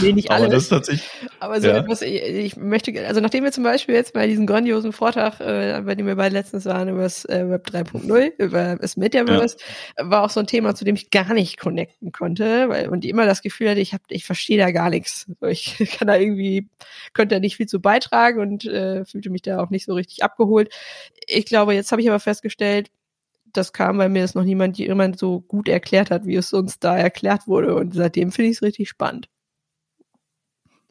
[0.00, 0.44] Nee, nicht alles.
[0.44, 1.08] Aber das ist tatsächlich.
[1.40, 1.76] Aber so ja.
[1.78, 5.82] etwas, ich, ich, möchte, also nachdem wir zum Beispiel jetzt bei diesem grandiosen Vortrag, äh,
[5.84, 9.56] bei dem wir beide letztens waren, über das äh, Web 3.0, über das Metaverse,
[9.98, 10.10] ja.
[10.10, 13.26] war auch so ein Thema, zu dem ich gar nicht connecten konnte, weil und immer
[13.26, 15.26] das Gefühl hatte, ich habe, ich verstehe da gar nichts.
[15.42, 16.68] Ich kann da irgendwie,
[17.12, 20.22] könnte da nicht viel zu beitragen und äh, fühlte mich da auch nicht so richtig
[20.22, 20.72] abgeholt.
[21.26, 22.90] Ich glaube, jetzt habe ich aber festgestellt,
[23.56, 26.78] das kam, weil mir es noch niemand jemand so gut erklärt hat, wie es uns
[26.78, 27.74] da erklärt wurde.
[27.74, 29.28] Und seitdem finde ich es richtig spannend.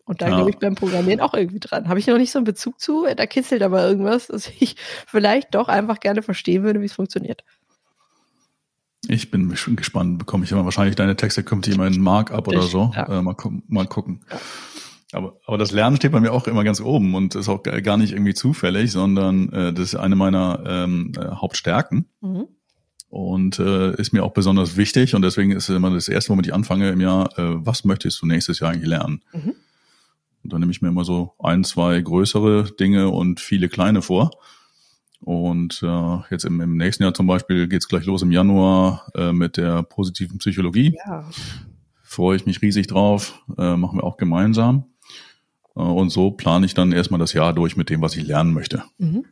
[0.06, 0.36] Und da ja.
[0.36, 1.88] glaube ich beim Programmieren auch irgendwie dran.
[1.88, 4.76] Habe ich noch nicht so einen Bezug zu, da kitzelt aber irgendwas, dass ich
[5.08, 7.44] vielleicht doch einfach gerne verstehen würde, wie es funktioniert.
[9.08, 12.62] Ich bin schon gespannt, bekomme ich immer wahrscheinlich deine Texte, kommt immer in Markup oder
[12.62, 12.92] so.
[12.96, 13.20] Ja.
[13.20, 13.36] Äh, mal,
[13.68, 14.22] mal gucken.
[14.32, 14.40] Ja.
[15.14, 17.98] Aber, aber das Lernen steht bei mir auch immer ganz oben und ist auch gar
[17.98, 22.08] nicht irgendwie zufällig, sondern äh, das ist eine meiner ähm, äh, Hauptstärken.
[22.22, 22.48] Mhm.
[23.10, 26.54] Und äh, ist mir auch besonders wichtig und deswegen ist immer das erste, womit ich
[26.54, 29.22] anfange im Jahr, äh, was möchtest du nächstes Jahr eigentlich lernen?
[29.34, 29.54] Mhm.
[30.44, 34.32] Und dann nehme ich mir immer so ein, zwei größere Dinge und viele kleine vor.
[35.20, 39.32] Und äh, jetzt im, im nächsten Jahr zum Beispiel geht's gleich los im Januar äh,
[39.32, 40.98] mit der positiven Psychologie.
[41.06, 41.24] Ja.
[42.02, 44.86] Freue ich mich riesig drauf, äh, machen wir auch gemeinsam.
[45.76, 48.54] Äh, und so plane ich dann erstmal das Jahr durch mit dem, was ich lernen
[48.54, 48.84] möchte.
[48.98, 49.26] Mhm.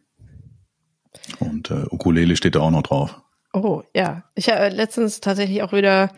[1.39, 3.21] Und äh, Ukulele steht da auch noch drauf.
[3.54, 4.23] Oh, ja.
[4.36, 6.12] Ich habe letztens tatsächlich auch wieder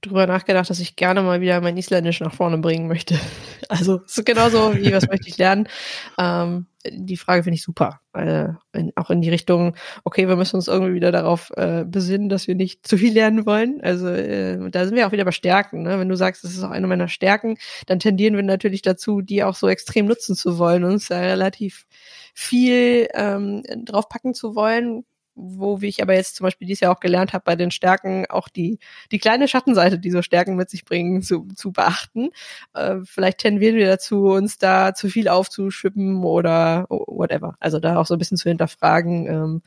[0.00, 3.18] drüber nachgedacht, dass ich gerne mal wieder mein Isländisch nach vorne bringen möchte.
[3.70, 5.68] Also es ist genauso wie, was möchte ich lernen.
[6.16, 8.00] Ähm, die Frage finde ich super.
[8.12, 12.28] Weil, in, auch in die Richtung, okay, wir müssen uns irgendwie wieder darauf äh, besinnen,
[12.28, 13.80] dass wir nicht zu viel lernen wollen.
[13.82, 15.82] Also äh, da sind wir auch wieder bei Stärken.
[15.82, 15.98] Ne?
[15.98, 19.44] Wenn du sagst, das ist auch eine meiner Stärken, dann tendieren wir natürlich dazu, die
[19.44, 21.86] auch so extrem nutzen zu wollen und uns da relativ
[22.34, 25.04] viel ähm, draufpacken zu wollen,
[25.38, 28.26] wo wie ich aber jetzt zum Beispiel dieses Jahr auch gelernt habe, bei den Stärken
[28.28, 28.78] auch die,
[29.12, 32.30] die kleine Schattenseite, die so Stärken mit sich bringen, zu, zu beachten.
[32.74, 37.56] Äh, vielleicht tendieren wir dazu, uns da zu viel aufzuschippen oder whatever.
[37.60, 39.62] Also da auch so ein bisschen zu hinterfragen,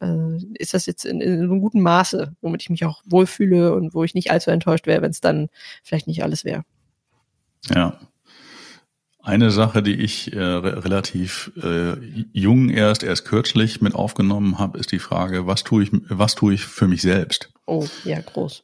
[0.00, 3.74] ähm, äh, ist das jetzt in, in einem guten Maße, womit ich mich auch wohlfühle
[3.74, 5.48] und wo ich nicht allzu enttäuscht wäre, wenn es dann
[5.82, 6.62] vielleicht nicht alles wäre.
[7.74, 7.98] Ja,
[9.26, 11.96] eine Sache, die ich äh, relativ äh,
[12.32, 16.54] jung erst, erst kürzlich mit aufgenommen habe, ist die Frage, was tue ich, was tue
[16.54, 17.52] ich für mich selbst?
[17.66, 18.62] Oh, ja, groß.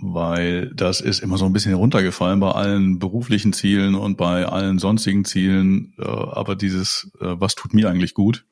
[0.00, 4.78] Weil das ist immer so ein bisschen heruntergefallen bei allen beruflichen Zielen und bei allen
[4.78, 5.92] sonstigen Zielen.
[5.98, 8.46] Äh, aber dieses, äh, was tut mir eigentlich gut?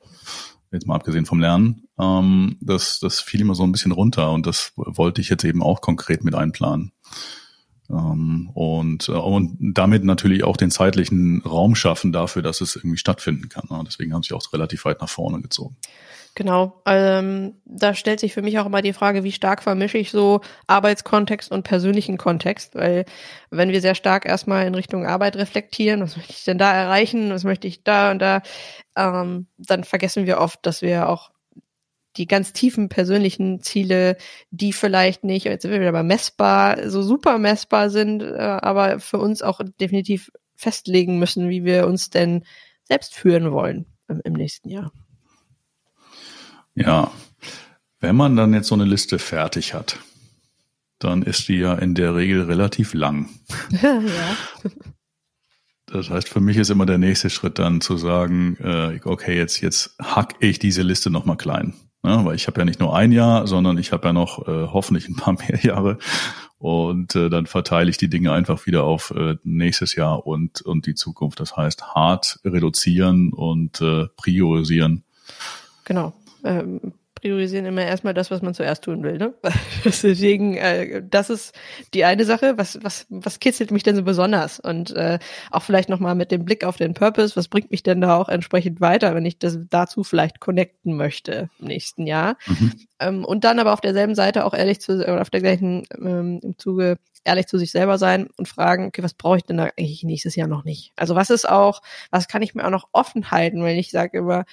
[0.72, 4.44] Jetzt mal abgesehen vom Lernen, ähm, das, das fiel immer so ein bisschen runter und
[4.44, 6.90] das wollte ich jetzt eben auch konkret mit einplanen.
[7.90, 12.98] Ähm, und, äh, und damit natürlich auch den zeitlichen Raum schaffen dafür, dass es irgendwie
[12.98, 13.66] stattfinden kann.
[13.70, 13.82] Ne?
[13.86, 15.76] Deswegen haben sie auch relativ weit nach vorne gezogen.
[16.36, 16.82] Genau.
[16.84, 20.42] Ähm, da stellt sich für mich auch immer die Frage, wie stark vermische ich so
[20.66, 22.74] Arbeitskontext und persönlichen Kontext?
[22.74, 23.06] Weil
[23.50, 27.30] wenn wir sehr stark erstmal in Richtung Arbeit reflektieren, was möchte ich denn da erreichen,
[27.30, 28.42] was möchte ich da und da,
[28.96, 31.30] ähm, dann vergessen wir oft, dass wir auch
[32.16, 34.16] die ganz tiefen persönlichen Ziele,
[34.50, 39.00] die vielleicht nicht, jetzt sind wir wieder mal messbar, so super messbar sind, äh, aber
[39.00, 42.44] für uns auch definitiv festlegen müssen, wie wir uns denn
[42.84, 44.92] selbst führen wollen im, im nächsten Jahr.
[46.74, 47.10] Ja,
[48.00, 49.98] wenn man dann jetzt so eine Liste fertig hat,
[50.98, 53.28] dann ist die ja in der Regel relativ lang.
[53.82, 54.02] ja.
[55.86, 59.60] Das heißt, für mich ist immer der nächste Schritt dann zu sagen, äh, okay, jetzt
[59.60, 62.20] jetzt hack ich diese Liste nochmal klein, ne?
[62.24, 65.08] weil ich habe ja nicht nur ein Jahr, sondern ich habe ja noch äh, hoffentlich
[65.08, 65.98] ein paar mehr Jahre
[66.58, 70.86] und äh, dann verteile ich die Dinge einfach wieder auf äh, nächstes Jahr und und
[70.86, 71.40] die Zukunft.
[71.40, 75.04] Das heißt, hart reduzieren und äh, priorisieren.
[75.84, 76.14] Genau
[76.46, 76.80] ähm,
[77.16, 79.18] priorisieren immer erstmal das, was man zuerst tun will.
[79.18, 79.34] Ne?
[79.84, 81.54] Deswegen, äh, das ist
[81.92, 82.56] die eine Sache.
[82.56, 84.60] Was, was, was kitzelt mich denn so besonders?
[84.60, 85.18] Und äh,
[85.50, 88.28] auch vielleicht nochmal mit dem Blick auf den Purpose, was bringt mich denn da auch
[88.28, 92.36] entsprechend weiter, wenn ich das dazu vielleicht connecten möchte im nächsten Jahr?
[92.46, 92.72] Mhm.
[93.00, 96.40] Ähm, und dann aber auf derselben Seite auch ehrlich zu, oder auf der gleichen ähm,
[96.42, 99.64] im Zuge ehrlich zu sich selber sein und fragen, okay, was brauche ich denn da
[99.76, 100.92] eigentlich nächstes Jahr noch nicht?
[100.96, 104.18] Also was ist auch, was kann ich mir auch noch offen halten, wenn ich sage
[104.18, 104.44] immer,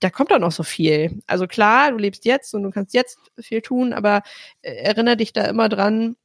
[0.00, 1.20] da kommt doch noch so viel.
[1.26, 4.22] Also klar, du lebst jetzt und du kannst jetzt viel tun, aber
[4.62, 6.16] äh, erinnere dich da immer dran,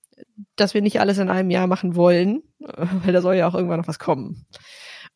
[0.55, 3.79] dass wir nicht alles in einem Jahr machen wollen, weil da soll ja auch irgendwann
[3.79, 4.45] noch was kommen.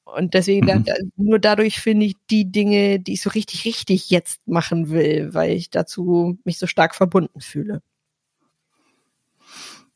[0.04, 0.86] Und deswegen, mhm.
[0.86, 5.34] da, nur dadurch finde ich die Dinge, die ich so richtig, richtig jetzt machen will,
[5.34, 7.82] weil ich dazu mich so stark verbunden fühle.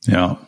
[0.06, 0.40] Ja,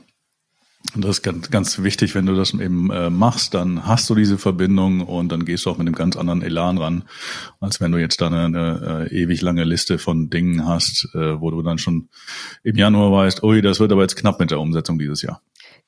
[0.93, 4.15] und das ist ganz, ganz wichtig, wenn du das eben äh, machst, dann hast du
[4.15, 7.04] diese Verbindung und dann gehst du auch mit einem ganz anderen Elan ran,
[7.60, 11.39] als wenn du jetzt da eine, eine äh, ewig lange Liste von Dingen hast, äh,
[11.39, 12.10] wo du dann schon
[12.63, 15.41] im Januar weißt, ui, das wird aber jetzt knapp mit der Umsetzung dieses Jahr.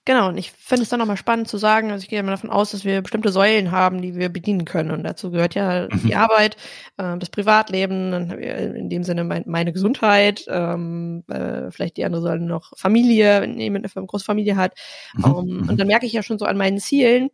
[0.05, 2.49] Genau, und ich finde es dann nochmal spannend zu sagen, also ich gehe immer davon
[2.49, 4.91] aus, dass wir bestimmte Säulen haben, die wir bedienen können.
[4.91, 6.07] Und dazu gehört ja mhm.
[6.07, 6.57] die Arbeit,
[6.97, 12.21] äh, das Privatleben, dann in dem Sinne mein, meine Gesundheit, ähm, äh, vielleicht die andere
[12.21, 14.73] Säule noch Familie, wenn jemand eine große Familie hat.
[15.15, 15.23] Mhm.
[15.23, 17.29] Um, ähm, und dann merke ich ja schon so an meinen Zielen,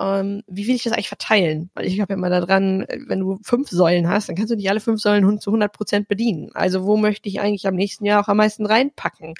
[0.00, 1.70] ähm, wie will ich das eigentlich verteilen?
[1.74, 4.68] Weil ich habe ja immer daran, wenn du fünf Säulen hast, dann kannst du nicht
[4.68, 6.50] alle fünf Säulen zu 100 Prozent bedienen.
[6.54, 9.34] Also wo möchte ich eigentlich am nächsten Jahr auch am meisten reinpacken?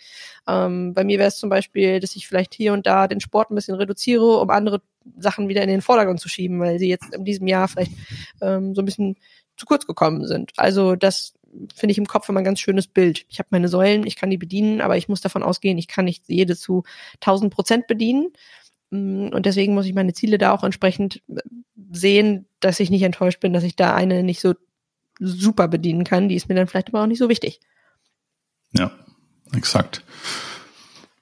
[0.47, 3.51] Ähm, bei mir wäre es zum Beispiel, dass ich vielleicht hier und da den Sport
[3.51, 4.81] ein bisschen reduziere, um andere
[5.19, 7.93] Sachen wieder in den Vordergrund zu schieben, weil sie jetzt in diesem Jahr vielleicht
[8.41, 9.17] ähm, so ein bisschen
[9.57, 10.53] zu kurz gekommen sind.
[10.57, 11.35] Also das
[11.75, 13.27] finde ich im Kopf immer ein ganz schönes Bild.
[13.29, 16.05] Ich habe meine Säulen, ich kann die bedienen, aber ich muss davon ausgehen, ich kann
[16.05, 16.85] nicht jede zu
[17.21, 18.33] 1000 Prozent bedienen.
[18.95, 21.41] Mm, und deswegen muss ich meine Ziele da auch entsprechend äh,
[21.91, 24.55] sehen, dass ich nicht enttäuscht bin, dass ich da eine nicht so
[25.19, 26.29] super bedienen kann.
[26.29, 27.61] Die ist mir dann vielleicht aber auch nicht so wichtig.
[28.73, 28.93] Ja,
[29.53, 30.03] exakt.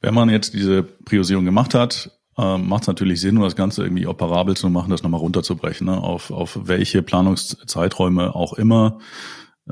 [0.01, 3.83] Wenn man jetzt diese Priorisierung gemacht hat, äh, macht es natürlich Sinn, um das Ganze
[3.83, 5.99] irgendwie operabel zu machen, das nochmal runterzubrechen, ne?
[5.99, 8.99] auf, auf welche Planungszeiträume auch immer.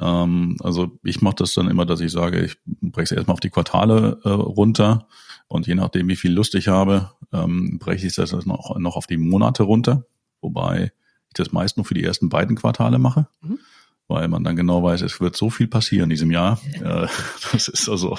[0.01, 3.41] Ähm, also ich mache das dann immer, dass ich sage, ich breche es erstmal auf
[3.41, 5.09] die Quartale äh, runter
[5.51, 9.07] und je nachdem, wie viel Lust ich habe, ähm, breche ich das noch, noch auf
[9.07, 10.05] die Monate runter,
[10.41, 10.93] wobei
[11.29, 13.27] ich das meist nur für die ersten beiden Quartale mache.
[13.43, 13.59] Mhm
[14.11, 16.61] weil man dann genau weiß, es wird so viel passieren in diesem Jahr.
[16.85, 17.07] Äh,
[17.53, 18.19] das ist also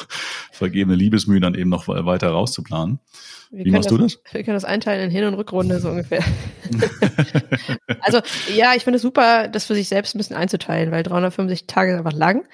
[0.52, 3.00] vergebene Liebesmühe, dann eben noch weiter rauszuplanen.
[3.52, 4.20] Wir Wie machst das, du das?
[4.32, 6.24] Wir können das einteilen in Hin- und Rückrunde so ungefähr.
[8.00, 8.22] also
[8.56, 11.92] ja, ich finde es super, das für sich selbst ein bisschen einzuteilen, weil 350 Tage
[11.92, 12.46] ist einfach lang.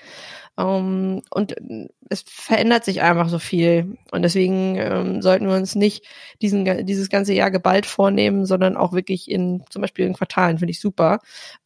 [0.59, 1.55] Um, ähm, und
[2.09, 3.95] es verändert sich einfach so viel.
[4.11, 6.03] Und deswegen ähm, sollten wir uns nicht
[6.41, 10.71] diesen, dieses ganze Jahr geballt vornehmen, sondern auch wirklich in zum Beispiel in Quartalen, finde
[10.71, 11.19] ich super.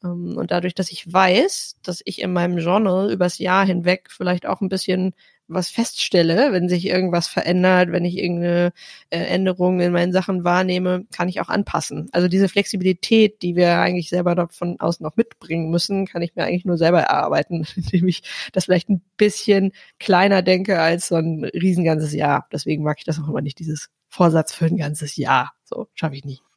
[0.04, 4.10] Um, ähm, und dadurch, dass ich weiß, dass ich in meinem Journal übers Jahr hinweg
[4.12, 5.14] vielleicht auch ein bisschen
[5.48, 8.72] was feststelle, wenn sich irgendwas verändert, wenn ich irgendeine
[9.10, 12.10] äh, Änderung in meinen Sachen wahrnehme, kann ich auch anpassen.
[12.12, 16.44] Also diese Flexibilität, die wir eigentlich selber davon aus noch mitbringen müssen, kann ich mir
[16.46, 18.24] eigentlich nur selber erarbeiten, indem ich
[18.54, 22.48] das vielleicht ein bisschen kleiner denke als so ein riesenganzes Jahr.
[22.52, 25.54] Deswegen mag ich das auch immer nicht, dieses Vorsatz für ein ganzes Jahr.
[25.64, 26.51] So schaffe ich nicht.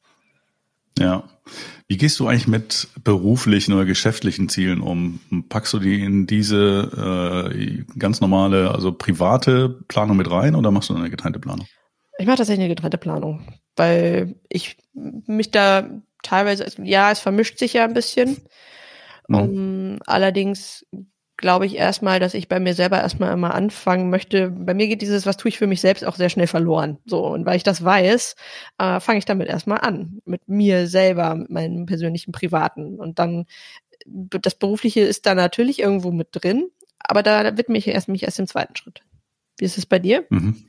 [0.98, 1.24] Ja.
[1.87, 5.20] Wie gehst du eigentlich mit beruflichen oder geschäftlichen Zielen um?
[5.48, 10.88] Packst du die in diese äh, ganz normale, also private Planung mit rein oder machst
[10.88, 11.66] du eine getrennte Planung?
[12.18, 15.90] Ich mache tatsächlich eine getrennte Planung, weil ich mich da
[16.22, 18.38] teilweise, ja, es vermischt sich ja ein bisschen.
[19.28, 19.37] Mhm.
[19.37, 20.87] Um, allerdings
[21.37, 24.51] glaube ich erstmal, dass ich bei mir selber erstmal immer anfangen möchte.
[24.51, 26.99] Bei mir geht dieses, was tue ich für mich selbst, auch sehr schnell verloren.
[27.07, 28.37] So, und weil ich das weiß,
[28.79, 30.20] äh, fange ich damit erstmal an.
[30.25, 32.99] Mit mir selber, mit meinem persönlichen Privaten.
[33.01, 33.47] Und dann
[34.07, 38.38] das Berufliche ist da natürlich irgendwo mit drin, aber da widme ich erst mich erst
[38.38, 39.03] im zweiten Schritt.
[39.59, 40.25] Wie ist es bei dir?
[40.31, 40.66] Mhm.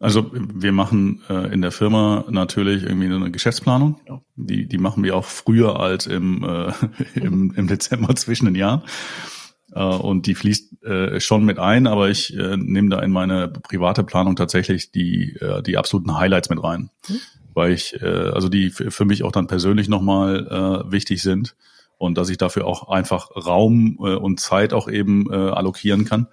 [0.00, 4.00] Also wir machen äh, in der Firma natürlich irgendwie eine Geschäftsplanung.
[4.36, 6.72] Die, die machen wir auch früher als im, äh,
[7.14, 8.82] im, im Dezember zwischen den Jahren.
[9.72, 13.48] Äh, und die fließt äh, schon mit ein, aber ich äh, nehme da in meine
[13.48, 16.90] private Planung tatsächlich die, äh, die absoluten Highlights mit rein.
[17.08, 17.20] Mhm.
[17.54, 20.46] Weil ich, äh, also die für mich auch dann persönlich nochmal
[20.86, 21.56] äh, wichtig sind
[21.96, 26.28] und dass ich dafür auch einfach Raum äh, und Zeit auch eben äh, allokieren kann.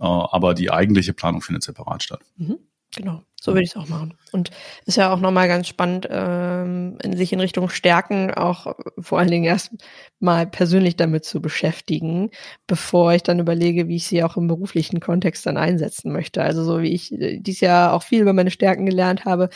[0.00, 2.22] Äh, aber die eigentliche Planung findet separat statt.
[2.36, 2.58] Mhm.
[2.96, 4.14] Genau, so würde ich es auch machen.
[4.32, 4.50] Und
[4.84, 9.30] ist ja auch nochmal ganz spannend, ähm, in sich in Richtung Stärken auch vor allen
[9.30, 9.70] Dingen erst
[10.18, 12.30] mal persönlich damit zu beschäftigen,
[12.66, 16.42] bevor ich dann überlege, wie ich sie auch im beruflichen Kontext dann einsetzen möchte.
[16.42, 19.50] Also so wie ich äh, dies Jahr auch viel über meine Stärken gelernt habe,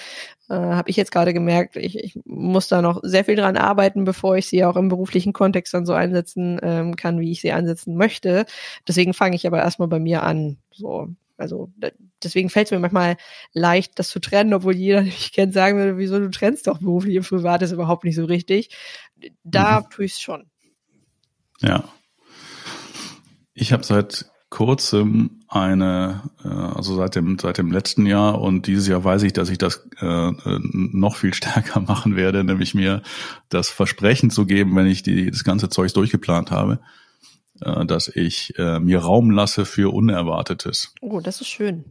[0.48, 4.04] äh, habe ich jetzt gerade gemerkt, ich, ich muss da noch sehr viel dran arbeiten,
[4.04, 7.52] bevor ich sie auch im beruflichen Kontext dann so einsetzen ähm, kann, wie ich sie
[7.52, 8.46] einsetzen möchte.
[8.88, 10.58] Deswegen fange ich aber erstmal bei mir an.
[10.72, 11.72] So, also
[12.22, 13.16] deswegen fällt es mir manchmal
[13.52, 16.78] leicht, das zu trennen, obwohl jeder, der mich kennt, sagen würde, wieso du trennst doch
[16.78, 18.70] beruflich und privat ist überhaupt nicht so richtig.
[19.42, 19.90] Da mhm.
[19.90, 20.46] tue ich es schon.
[21.60, 21.84] Ja.
[23.54, 28.86] Ich habe seit kurzem eine, äh, also seit dem, seit dem letzten Jahr und dieses
[28.86, 30.30] Jahr weiß ich, dass ich das äh,
[30.72, 33.02] noch viel stärker machen werde, nämlich mir
[33.48, 36.80] das Versprechen zu geben, wenn ich die, das ganze Zeug durchgeplant habe,
[37.60, 40.94] äh, dass ich äh, mir Raum lasse für Unerwartetes.
[41.00, 41.84] Oh, das ist schön.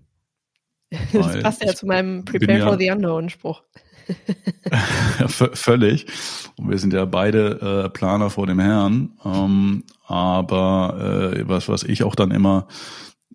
[1.13, 3.63] das passt ja zu meinem Prepare ja, for the Unknown Spruch.
[5.27, 6.05] völlig.
[6.57, 9.17] Und wir sind ja beide äh, Planer vor dem Herrn.
[9.23, 12.67] Ähm, aber äh, was, was ich auch dann immer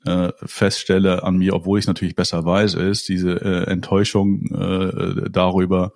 [0.05, 5.93] äh, feststelle an mir, obwohl ich natürlich besser weiß, ist diese äh, Enttäuschung äh, darüber,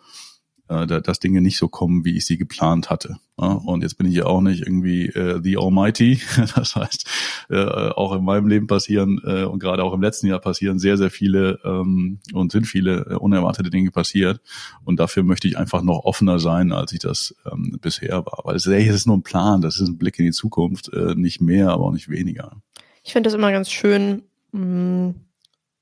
[0.73, 3.17] äh, dass Dinge nicht so kommen, wie ich sie geplant hatte.
[3.37, 6.21] Und jetzt bin ich ja auch nicht irgendwie äh, the Almighty.
[6.55, 7.07] Das heißt,
[7.51, 10.97] äh, auch in meinem Leben passieren äh, und gerade auch im letzten Jahr passieren sehr,
[10.97, 14.41] sehr viele ähm, und sind viele äh, unerwartete Dinge passiert.
[14.85, 18.43] Und dafür möchte ich einfach noch offener sein, als ich das ähm, bisher war.
[18.45, 21.41] Weil es ist nur ein Plan, das ist ein Blick in die Zukunft, äh, nicht
[21.41, 22.57] mehr, aber auch nicht weniger.
[23.03, 25.15] Ich finde das immer ganz schön, mh, mm,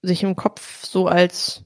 [0.03, 1.65] sich im Kopf so als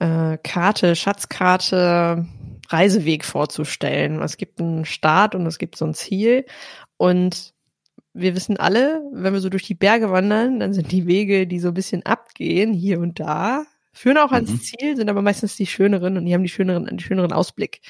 [0.00, 2.26] äh, Karte, Schatzkarte,
[2.68, 4.20] Reiseweg vorzustellen.
[4.22, 6.46] Es gibt einen Start und es gibt so ein Ziel.
[6.96, 7.54] Und
[8.12, 11.60] wir wissen alle, wenn wir so durch die Berge wandern, dann sind die Wege, die
[11.60, 14.60] so ein bisschen abgehen, hier und da, führen auch ans mhm.
[14.60, 17.80] Ziel, sind aber meistens die schöneren und die haben die schöneren, den schöneren Ausblick.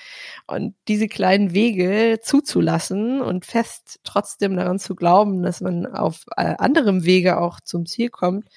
[0.46, 6.54] Und diese kleinen Wege zuzulassen und fest trotzdem daran zu glauben, dass man auf äh,
[6.58, 8.48] anderem Wege auch zum Ziel kommt,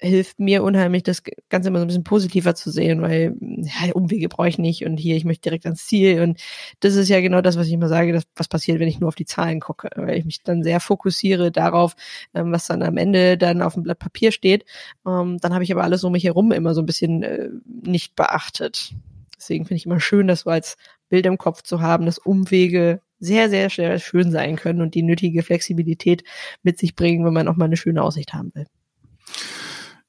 [0.00, 4.28] hilft mir unheimlich, das Ganze immer so ein bisschen positiver zu sehen, weil ja, Umwege
[4.28, 6.22] brauche ich nicht und hier, ich möchte direkt ans Ziel.
[6.22, 6.40] Und
[6.80, 9.08] das ist ja genau das, was ich immer sage, dass, was passiert, wenn ich nur
[9.08, 11.96] auf die Zahlen gucke, weil ich mich dann sehr fokussiere darauf,
[12.34, 14.64] ähm, was dann am Ende dann auf dem Blatt Papier steht.
[15.06, 18.14] Ähm, dann habe ich aber alles um mich herum immer so ein bisschen äh, nicht
[18.14, 18.94] beachtet.
[19.36, 20.76] Deswegen finde ich immer schön, das so als
[21.08, 25.02] Bild im Kopf zu haben, dass Umwege sehr, sehr, sehr schön sein können und die
[25.02, 26.22] nötige Flexibilität
[26.62, 28.66] mit sich bringen, wenn man auch mal eine schöne Aussicht haben will.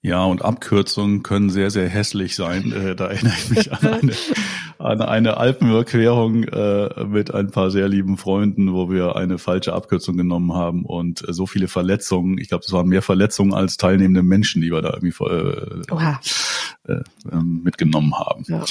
[0.01, 2.71] Ja, und Abkürzungen können sehr, sehr hässlich sein.
[2.71, 4.13] Äh, da erinnere ich mich an eine,
[4.79, 10.15] an eine Alpenüberquerung äh, mit ein paar sehr lieben Freunden, wo wir eine falsche Abkürzung
[10.15, 12.38] genommen haben und äh, so viele Verletzungen.
[12.38, 17.03] Ich glaube, es waren mehr Verletzungen als teilnehmende Menschen, die wir da irgendwie äh, äh,
[17.29, 18.45] ähm, mitgenommen haben.
[18.47, 18.63] Ja.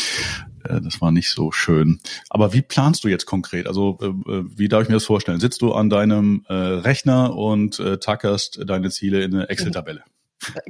[0.65, 2.01] Äh, das war nicht so schön.
[2.31, 3.67] Aber wie planst du jetzt konkret?
[3.67, 5.41] Also wie darf ich mir das vorstellen?
[5.41, 10.03] Sitzt du an deinem Rechner und tackerst deine Ziele in eine Excel-Tabelle?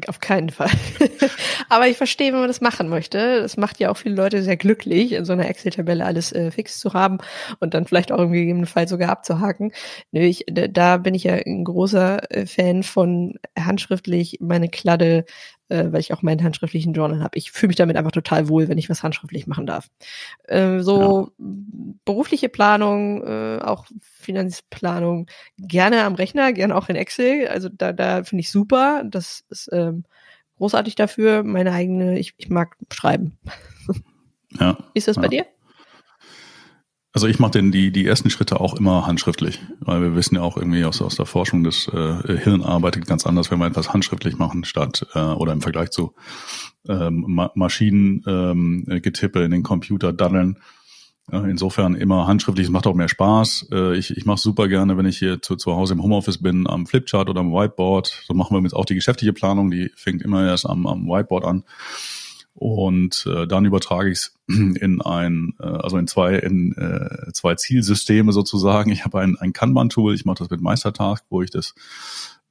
[0.06, 0.70] Auf keinen Fall.
[1.68, 3.42] Aber ich verstehe, wenn man das machen möchte.
[3.42, 6.78] Das macht ja auch viele Leute sehr glücklich, in so einer Excel-Tabelle alles äh, fix
[6.78, 7.18] zu haben
[7.60, 9.72] und dann vielleicht auch im gegebenen sogar abzuhaken.
[10.10, 15.24] Nö, ich, da bin ich ja ein großer äh, Fan von handschriftlich meine Kladde
[15.68, 17.36] äh, weil ich auch meinen handschriftlichen Journal habe.
[17.38, 19.88] Ich fühle mich damit einfach total wohl, wenn ich was handschriftlich machen darf.
[20.44, 21.46] Äh, so ja.
[22.04, 25.26] berufliche Planung, äh, auch Finanzplanung,
[25.58, 27.48] gerne am Rechner, gerne auch in Excel.
[27.48, 29.02] Also da, da finde ich super.
[29.04, 30.04] Das ist ähm,
[30.56, 31.42] großartig dafür.
[31.42, 33.38] Meine eigene, ich, ich mag schreiben.
[34.58, 34.78] Ja.
[34.94, 35.22] Wie ist das ja.
[35.22, 35.46] bei dir?
[37.12, 40.42] Also ich mache denn die, die ersten Schritte auch immer handschriftlich, weil wir wissen ja
[40.42, 43.92] auch irgendwie aus, aus der Forschung, das äh, Hirn arbeitet ganz anders, wenn wir etwas
[43.92, 46.14] handschriftlich machen, statt äh, oder im Vergleich zu
[46.86, 50.58] ähm, Ma Maschinen ähm, in den Computer daddeln.
[51.32, 53.68] Äh, insofern immer handschriftlich, es macht auch mehr Spaß.
[53.72, 56.66] Äh, ich ich mache super gerne, wenn ich hier zu, zu Hause im Homeoffice bin,
[56.66, 58.22] am Flipchart oder am Whiteboard.
[58.26, 61.44] So machen wir jetzt auch die geschäftliche Planung, die fängt immer erst am, am Whiteboard
[61.44, 61.64] an.
[62.58, 67.54] Und äh, dann übertrage ich es in ein, äh, also in zwei, in äh, zwei
[67.54, 68.90] Zielsysteme sozusagen.
[68.90, 71.76] Ich habe ein, ein Kanban-Tool, ich mache das mit Meistertask, wo ich das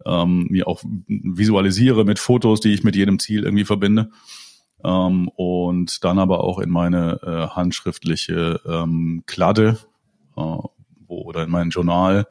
[0.05, 4.11] ähm, mir auch visualisiere mit Fotos, die ich mit jedem Ziel irgendwie verbinde.
[4.81, 9.77] Ähm, und dann aber auch in meine äh, handschriftliche ähm, Kladde
[10.37, 12.27] äh, wo, oder in mein Journal,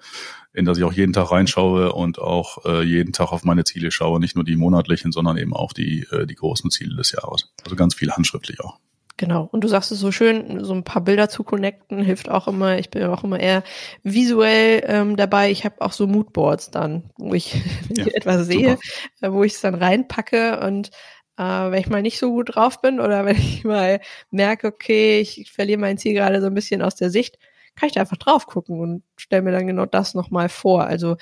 [0.57, 3.91] in das ich auch jeden Tag reinschaue und auch äh, jeden Tag auf meine Ziele
[3.91, 7.53] schaue, nicht nur die monatlichen, sondern eben auch die, äh, die großen Ziele des Jahres.
[7.63, 8.79] Also ganz viel handschriftlich auch.
[9.19, 9.49] Genau.
[9.53, 12.79] Und du sagst es so schön, so ein paar Bilder zu connecten hilft auch immer.
[12.79, 13.65] Ich bin auch immer eher
[14.03, 15.51] visuell ähm, dabei.
[15.51, 17.55] Ich habe auch so Moodboards dann, wo ich,
[17.89, 18.79] wenn ja, ich etwas sehe,
[19.21, 20.89] äh, wo ich es dann reinpacke und
[21.37, 24.01] äh, wenn ich mal nicht so gut drauf bin oder wenn ich mal
[24.31, 27.39] merke, okay, ich verliere mein Ziel gerade so ein bisschen aus der Sicht,
[27.77, 30.85] kann ich da einfach drauf gucken und stelle mir dann genau das nochmal vor.
[30.85, 31.16] Also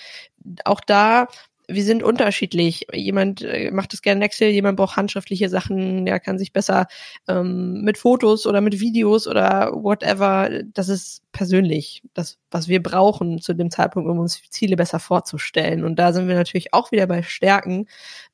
[0.64, 1.28] auch da,
[1.68, 2.86] wir sind unterschiedlich.
[2.92, 6.86] Jemand äh, macht es gerne in Excel, jemand braucht handschriftliche Sachen, der kann sich besser
[7.28, 10.50] ähm, mit Fotos oder mit Videos oder whatever.
[10.72, 15.84] Das ist persönlich das, was wir brauchen zu dem Zeitpunkt, um uns Ziele besser vorzustellen.
[15.84, 17.86] Und da sind wir natürlich auch wieder bei Stärken.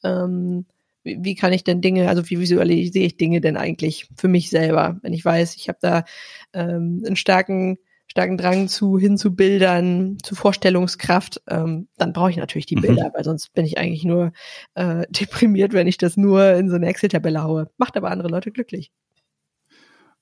[0.03, 0.67] Ähm,
[1.03, 4.99] wie, kann ich denn Dinge, also wie visualisiere ich Dinge denn eigentlich für mich selber,
[5.03, 6.05] wenn ich weiß, ich habe da
[6.53, 7.79] ähm, einen starken
[8.11, 12.81] starken Drang zu hin zu Bildern, zu Vorstellungskraft, ähm, dann brauche ich natürlich die mhm.
[12.81, 13.13] Bilder, mhm.
[13.15, 14.33] weil sonst bin ich eigentlich nur
[14.75, 17.71] äh, deprimiert, wenn ich das nur in so eine Excel-Tabelle haue.
[17.79, 18.91] Macht aber andere Leute glücklich.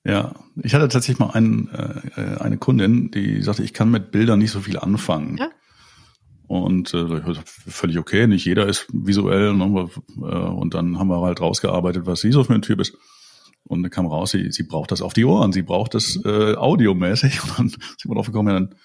[0.05, 1.67] Ja, ich hatte tatsächlich mal einen,
[2.15, 5.37] äh, eine Kundin, die sagte, ich kann mit Bildern nicht so viel anfangen.
[5.37, 5.49] Ja?
[6.47, 9.55] Und äh, völlig okay, nicht jeder ist visuell.
[9.55, 9.89] Ne?
[10.17, 12.95] Äh, und dann haben wir halt rausgearbeitet, was sie so für ein Typ ist.
[13.63, 16.55] Und dann kam raus, sie, sie braucht das auf die Ohren, sie braucht das äh,
[16.55, 17.43] audiomäßig.
[17.43, 18.75] Und dann sind wir drauf gekommen, ja, dann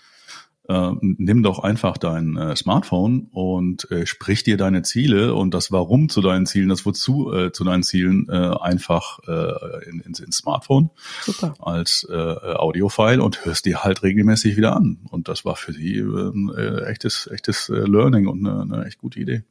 [0.68, 5.72] äh, nimm doch einfach dein äh, Smartphone und äh, sprich dir deine Ziele und das
[5.72, 10.14] Warum zu deinen Zielen, das Wozu äh, zu deinen Zielen äh, einfach äh, in, in,
[10.14, 10.90] ins Smartphone
[11.22, 11.54] Super.
[11.58, 15.00] als äh, Audiofile und hörst dir halt regelmäßig wieder an.
[15.10, 19.20] Und das war für sie äh, echtes, echtes äh, Learning und eine, eine echt gute
[19.20, 19.42] Idee.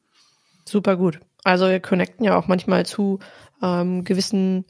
[0.65, 1.19] Super gut.
[1.43, 3.19] Also wir connecten ja auch manchmal zu
[3.61, 4.65] ähm, gewissen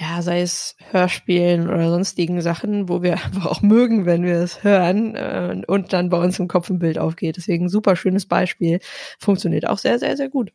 [0.00, 4.62] ja, sei es Hörspielen oder sonstigen Sachen, wo wir einfach auch mögen, wenn wir es
[4.62, 7.36] hören äh, und dann bei uns im Kopf ein Bild aufgeht.
[7.36, 8.80] Deswegen super schönes Beispiel.
[9.18, 10.52] Funktioniert auch sehr, sehr, sehr gut.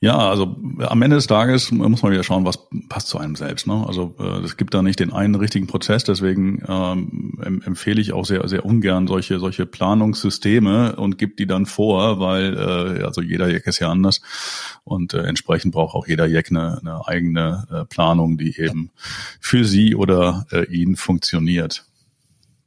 [0.00, 3.66] Ja, also am Ende des Tages muss man wieder schauen, was passt zu einem selbst.
[3.66, 3.84] Ne?
[3.84, 8.24] Also äh, es gibt da nicht den einen richtigen Prozess, deswegen ähm, empfehle ich auch
[8.24, 13.50] sehr, sehr ungern solche, solche Planungssysteme und gebe die dann vor, weil äh, also jeder
[13.50, 14.20] Jack ist ja anders
[14.84, 18.92] und äh, entsprechend braucht auch jeder Jack eine, eine eigene äh, Planung, die eben
[19.40, 21.84] für sie oder äh, ihn funktioniert.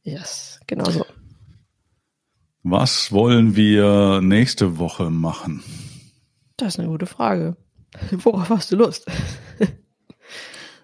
[0.03, 1.05] Yes, genau so.
[2.63, 5.63] Was wollen wir nächste Woche machen?
[6.61, 7.57] Das ist eine gute Frage.
[8.11, 9.07] Worauf hast du Lust?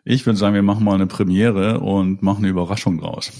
[0.03, 3.32] ich würde sagen, wir machen mal eine Premiere und machen eine Überraschung draus.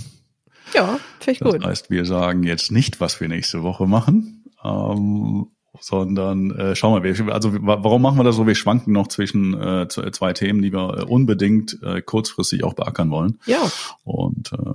[0.72, 1.56] Ja, finde ich gut.
[1.56, 5.48] Das heißt, wir sagen jetzt nicht, was wir nächste Woche machen, ähm,
[5.80, 8.46] sondern äh, schauen wir, also warum machen wir das so?
[8.46, 13.10] Wir schwanken noch zwischen äh, zwei Themen, die wir äh, unbedingt äh, kurzfristig auch beackern
[13.10, 13.40] wollen.
[13.48, 13.68] Ja.
[14.04, 14.74] Und äh,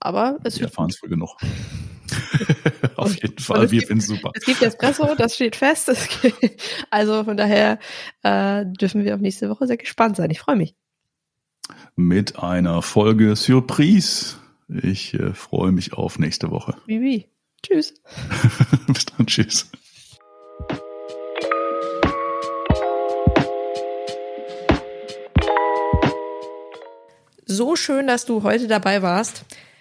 [0.00, 1.36] aber es wir erfahren es früh genug.
[2.96, 4.32] Auf jeden Fall, wir finden es super.
[4.34, 5.92] Es gibt Espresso, das steht fest.
[6.90, 7.78] also von daher
[8.22, 10.30] äh, dürfen wir auf nächste Woche sehr gespannt sein.
[10.30, 10.74] Ich freue mich.
[11.96, 14.36] Mit einer Folge Surprise.
[14.68, 16.76] Ich äh, freue mich auf nächste Woche.
[16.86, 17.26] Wie, wie.
[17.62, 17.94] Tschüss.
[18.86, 19.70] Bis dann, tschüss.
[27.46, 29.44] So schön, dass du heute dabei warst.